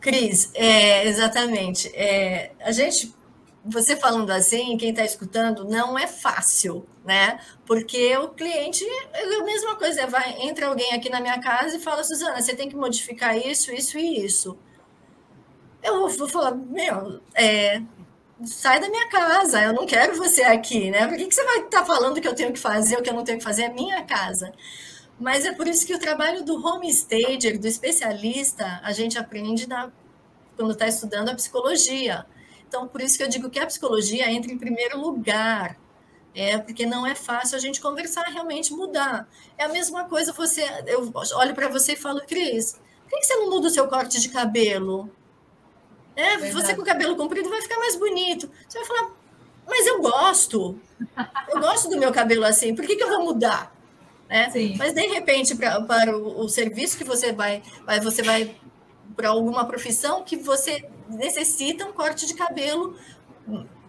[0.00, 1.90] Cris, é, exatamente.
[2.60, 3.12] A gente,
[3.68, 7.40] você falando assim, quem está escutando, não é fácil, né?
[7.66, 11.80] Porque o cliente, é a mesma coisa, vai, entra alguém aqui na minha casa e
[11.80, 14.56] fala, Suzana, você tem que modificar isso, isso e isso.
[15.82, 17.82] Eu vou falar, meu, é,
[18.44, 21.06] sai da minha casa, eu não quero você aqui, né?
[21.06, 23.10] Por que, que você vai estar tá falando que eu tenho que fazer o que
[23.10, 23.64] eu não tenho que fazer?
[23.64, 24.52] É minha casa.
[25.18, 29.90] Mas é por isso que o trabalho do homestager, do especialista, a gente aprende na,
[30.56, 32.26] quando está estudando a psicologia.
[32.76, 35.78] Então, por isso que eu digo que a psicologia entra em primeiro lugar.
[36.34, 39.26] É, porque não é fácil a gente conversar, realmente mudar.
[39.56, 43.36] É a mesma coisa, você, eu olho para você e falo, Cris, por que você
[43.36, 45.10] não muda o seu corte de cabelo?
[46.14, 48.50] É, você com o cabelo comprido vai ficar mais bonito.
[48.68, 49.10] Você vai falar,
[49.66, 50.78] mas eu gosto.
[51.48, 53.74] Eu gosto do meu cabelo assim, por que, que eu vou mudar?
[54.52, 54.74] Sim.
[54.76, 58.54] Mas de repente pra, para o, o, serviço que você vai, vai você vai
[59.14, 62.96] para alguma profissão que você necessita um corte de cabelo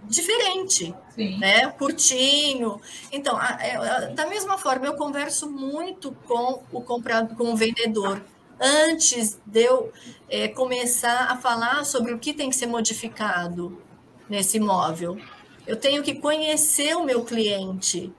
[0.03, 1.37] diferente, Sim.
[1.37, 1.67] né?
[1.71, 2.79] Curtinho.
[3.11, 7.55] Então, a, é, a, da mesma forma, eu converso muito com o comprado, com o
[7.55, 8.23] vendedor
[8.59, 9.91] antes de eu
[10.29, 13.81] é, começar a falar sobre o que tem que ser modificado
[14.29, 15.17] nesse imóvel.
[15.65, 18.11] Eu tenho que conhecer o meu cliente,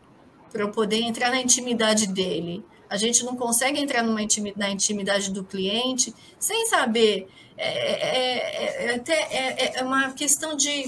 [0.53, 2.65] para eu poder entrar na intimidade dele.
[2.89, 7.29] A gente não consegue entrar numa intimidade, na intimidade do cliente sem saber.
[7.57, 10.85] É, é, é, é, é, é uma questão de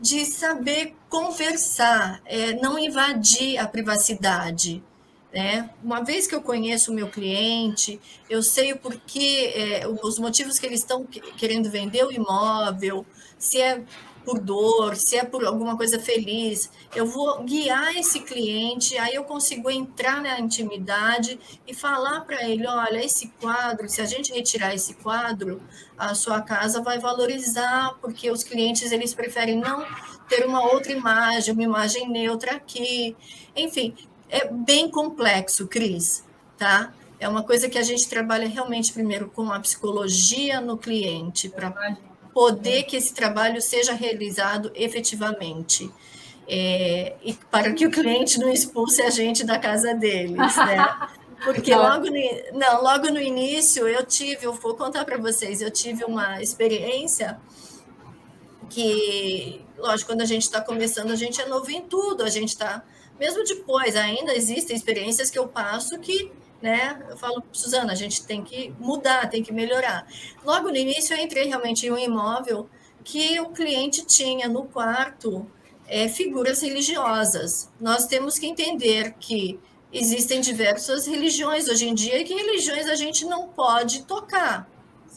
[0.00, 4.82] de saber conversar, é, não invadir a privacidade.
[5.32, 5.68] Né?
[5.82, 8.00] Uma vez que eu conheço o meu cliente,
[8.30, 11.04] eu sei o porquê, é, os motivos que eles estão
[11.36, 13.04] querendo vender o imóvel,
[13.38, 13.82] se é
[14.28, 19.24] por dor, se é por alguma coisa feliz, eu vou guiar esse cliente, aí eu
[19.24, 24.74] consigo entrar na intimidade e falar para ele, olha, esse quadro, se a gente retirar
[24.74, 25.62] esse quadro,
[25.96, 29.82] a sua casa vai valorizar, porque os clientes eles preferem não
[30.28, 33.16] ter uma outra imagem, uma imagem neutra aqui.
[33.56, 33.94] Enfim,
[34.28, 36.22] é bem complexo, Cris,
[36.58, 36.92] tá?
[37.18, 41.70] É uma coisa que a gente trabalha realmente primeiro com a psicologia no cliente, para
[42.38, 45.90] poder que esse trabalho seja realizado efetivamente.
[46.46, 51.08] É, e para que o cliente não expulse a gente da casa deles, né?
[51.42, 55.68] Porque logo no, não, logo no início eu tive, eu vou contar para vocês, eu
[55.68, 57.40] tive uma experiência
[58.70, 62.50] que, lógico, quando a gente está começando, a gente é novo em tudo, a gente
[62.50, 62.84] está,
[63.18, 66.30] mesmo depois, ainda existem experiências que eu passo que
[66.60, 67.00] né?
[67.08, 70.06] Eu falo, Suzana, a gente tem que mudar, tem que melhorar.
[70.44, 72.68] Logo no início, eu entrei realmente em um imóvel
[73.04, 75.50] que o cliente tinha no quarto
[75.86, 77.70] é, figuras religiosas.
[77.80, 79.58] Nós temos que entender que
[79.92, 84.68] existem diversas religiões hoje em dia e que religiões a gente não pode tocar,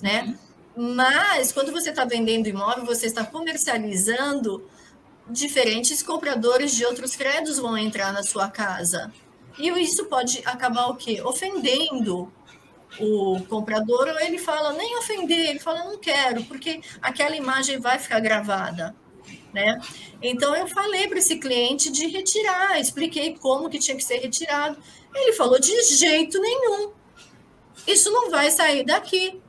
[0.01, 0.37] né?
[0.75, 4.65] Mas quando você está vendendo imóvel, você está comercializando,
[5.29, 9.11] diferentes compradores de outros credos vão entrar na sua casa.
[9.57, 11.21] E isso pode acabar o quê?
[11.21, 12.31] Ofendendo
[12.99, 17.97] o comprador, ou ele fala, nem ofender, ele fala, não quero, porque aquela imagem vai
[17.97, 18.95] ficar gravada.
[19.53, 19.79] Né?
[20.21, 24.77] Então eu falei para esse cliente de retirar, expliquei como que tinha que ser retirado.
[25.13, 26.91] Ele falou de jeito nenhum.
[27.85, 29.41] Isso não vai sair daqui.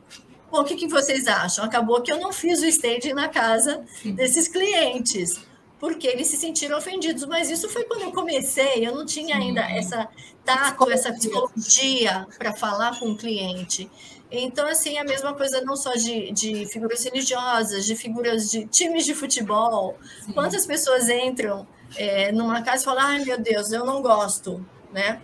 [0.50, 1.64] Bom, o que, que vocês acham?
[1.64, 5.40] Acabou que eu não fiz o staging na casa desses clientes
[5.82, 7.24] porque eles se sentiram ofendidos.
[7.24, 10.08] Mas isso foi quando eu comecei, eu não tinha ainda essa
[10.44, 13.90] tato, essa psicologia para falar com o cliente.
[14.30, 19.04] Então, assim, a mesma coisa não só de, de figuras religiosas, de figuras de times
[19.04, 19.98] de futebol.
[20.24, 20.32] Sim.
[20.32, 21.66] Quantas pessoas entram
[21.96, 25.20] é, numa casa e falam, ai meu Deus, eu não gosto, né?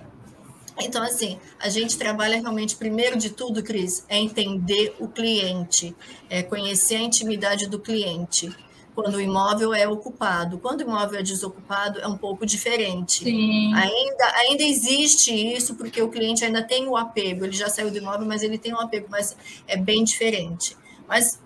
[0.80, 5.94] Então, assim, a gente trabalha realmente, primeiro de tudo, Cris, é entender o cliente,
[6.28, 8.52] é conhecer a intimidade do cliente
[8.98, 10.58] quando o imóvel é ocupado.
[10.58, 13.22] Quando o imóvel é desocupado, é um pouco diferente.
[13.22, 13.72] Sim.
[13.72, 17.98] Ainda, ainda existe isso, porque o cliente ainda tem o apego, ele já saiu do
[17.98, 19.36] imóvel, mas ele tem um apego, mas
[19.68, 20.76] é bem diferente.
[21.06, 21.40] Mas,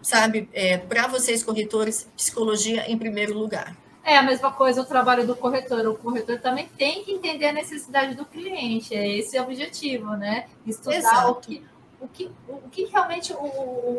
[0.00, 3.76] sabe, é, para vocês, corretores, psicologia em primeiro lugar.
[4.02, 5.86] É a mesma coisa o trabalho do corretor.
[5.86, 8.94] O corretor também tem que entender a necessidade do cliente.
[8.94, 10.46] É esse o objetivo, né?
[10.66, 11.32] Estudar Exato.
[11.32, 11.62] o que
[12.02, 13.98] o que, o que realmente o, o,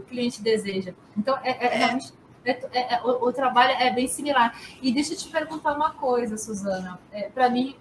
[0.00, 0.92] o cliente deseja.
[1.16, 1.98] Então, é, é, é.
[2.44, 4.60] é, é, é o, o, trabalho é bem similar.
[4.82, 6.98] E deixa eu te perguntar uma coisa, Suzana.
[7.32, 7.76] Para mim,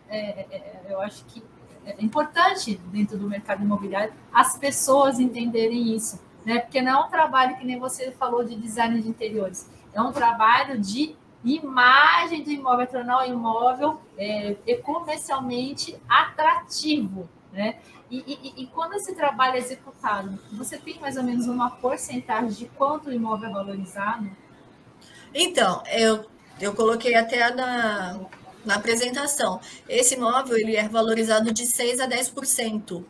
[0.87, 1.43] eu acho que
[1.85, 6.59] é importante dentro do mercado imobiliário as pessoas entenderem isso, né?
[6.59, 10.11] Porque não é um trabalho que nem você falou de design de interiores, é um
[10.11, 14.53] trabalho de imagem do imóvel, tornar o imóvel é,
[14.83, 17.79] comercialmente atrativo, né?
[18.09, 22.51] E, e, e, quando esse trabalho é executado, você tem mais ou menos uma porcentagem
[22.51, 24.29] de quanto o imóvel é valorizado?
[25.33, 26.25] Então, eu,
[26.59, 28.17] eu coloquei até na,
[28.63, 29.59] na apresentação.
[29.89, 33.03] Esse imóvel ele é valorizado de 6 a 10%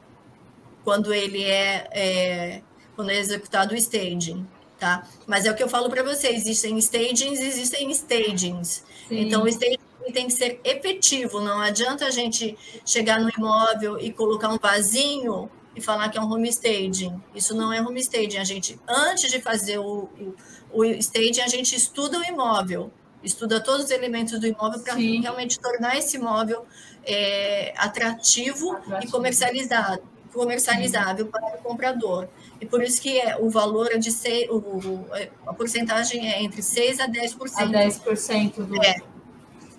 [0.84, 2.62] quando ele é, é
[2.96, 4.48] quando é executado o staging,
[4.80, 5.08] tá?
[5.28, 8.84] Mas é o que eu falo para vocês, existem stagings, existem stagings.
[9.08, 9.20] Sim.
[9.20, 9.78] Então, o staging
[10.12, 11.40] tem que ser efetivo.
[11.40, 16.22] Não adianta a gente chegar no imóvel e colocar um vasinho e falar que é
[16.22, 17.22] um home staging.
[17.36, 18.38] Isso não é home staging.
[18.38, 20.36] A gente, antes de fazer o, o,
[20.80, 22.92] o staging, a gente estuda o imóvel,
[23.24, 26.66] estuda todos os elementos do imóvel para realmente tornar esse imóvel
[27.06, 30.02] é, atrativo, atrativo, e comercializado,
[30.34, 31.32] comercializável Sim.
[31.32, 32.28] para o comprador.
[32.60, 35.06] E por isso que é, o valor é de ser, o,
[35.46, 37.52] a porcentagem é entre 6% a 10%.
[37.56, 38.84] A 10% do.
[38.84, 38.96] É,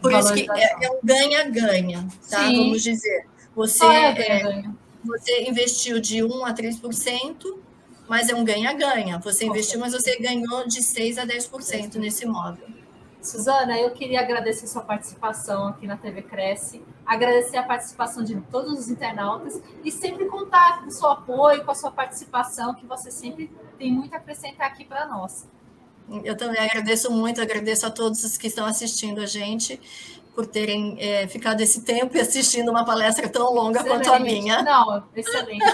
[0.00, 2.46] por isso que é, é um ganha-ganha, tá?
[2.46, 2.56] Sim.
[2.56, 3.26] Vamos dizer.
[3.54, 4.64] Você, é, é
[5.04, 7.58] você investiu de 1 a 3%,
[8.08, 9.18] mas é um ganha-ganha.
[9.18, 12.66] Você investiu, mas você ganhou de 6 a 10% nesse imóvel.
[13.20, 18.78] Suzana, eu queria agradecer sua participação aqui na TV Cresce, agradecer a participação de todos
[18.78, 23.10] os internautas e sempre contar com o seu apoio, com a sua participação, que você
[23.10, 25.46] sempre tem muito a acrescentar aqui para nós.
[26.24, 29.80] Eu também agradeço muito, agradeço a todos os que estão assistindo a gente
[30.34, 34.04] por terem é, ficado esse tempo e assistindo uma palestra tão longa excelente.
[34.06, 34.62] quanto a minha.
[34.62, 35.64] Não, excelente,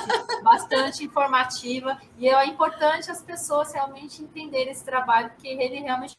[0.42, 6.14] bastante informativa e é importante as pessoas realmente entenderem esse trabalho, porque ele realmente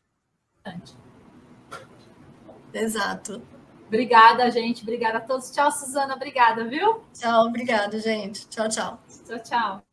[2.74, 3.41] Exato.
[3.88, 4.82] Obrigada, gente.
[4.84, 5.51] Obrigada a todos.
[5.51, 6.16] Tchau, Suzana.
[6.16, 7.01] Obrigada, viu?
[7.13, 8.47] Tchau, obrigada, gente.
[8.47, 8.99] Tchau, tchau.
[9.26, 9.84] Tchau, tchau.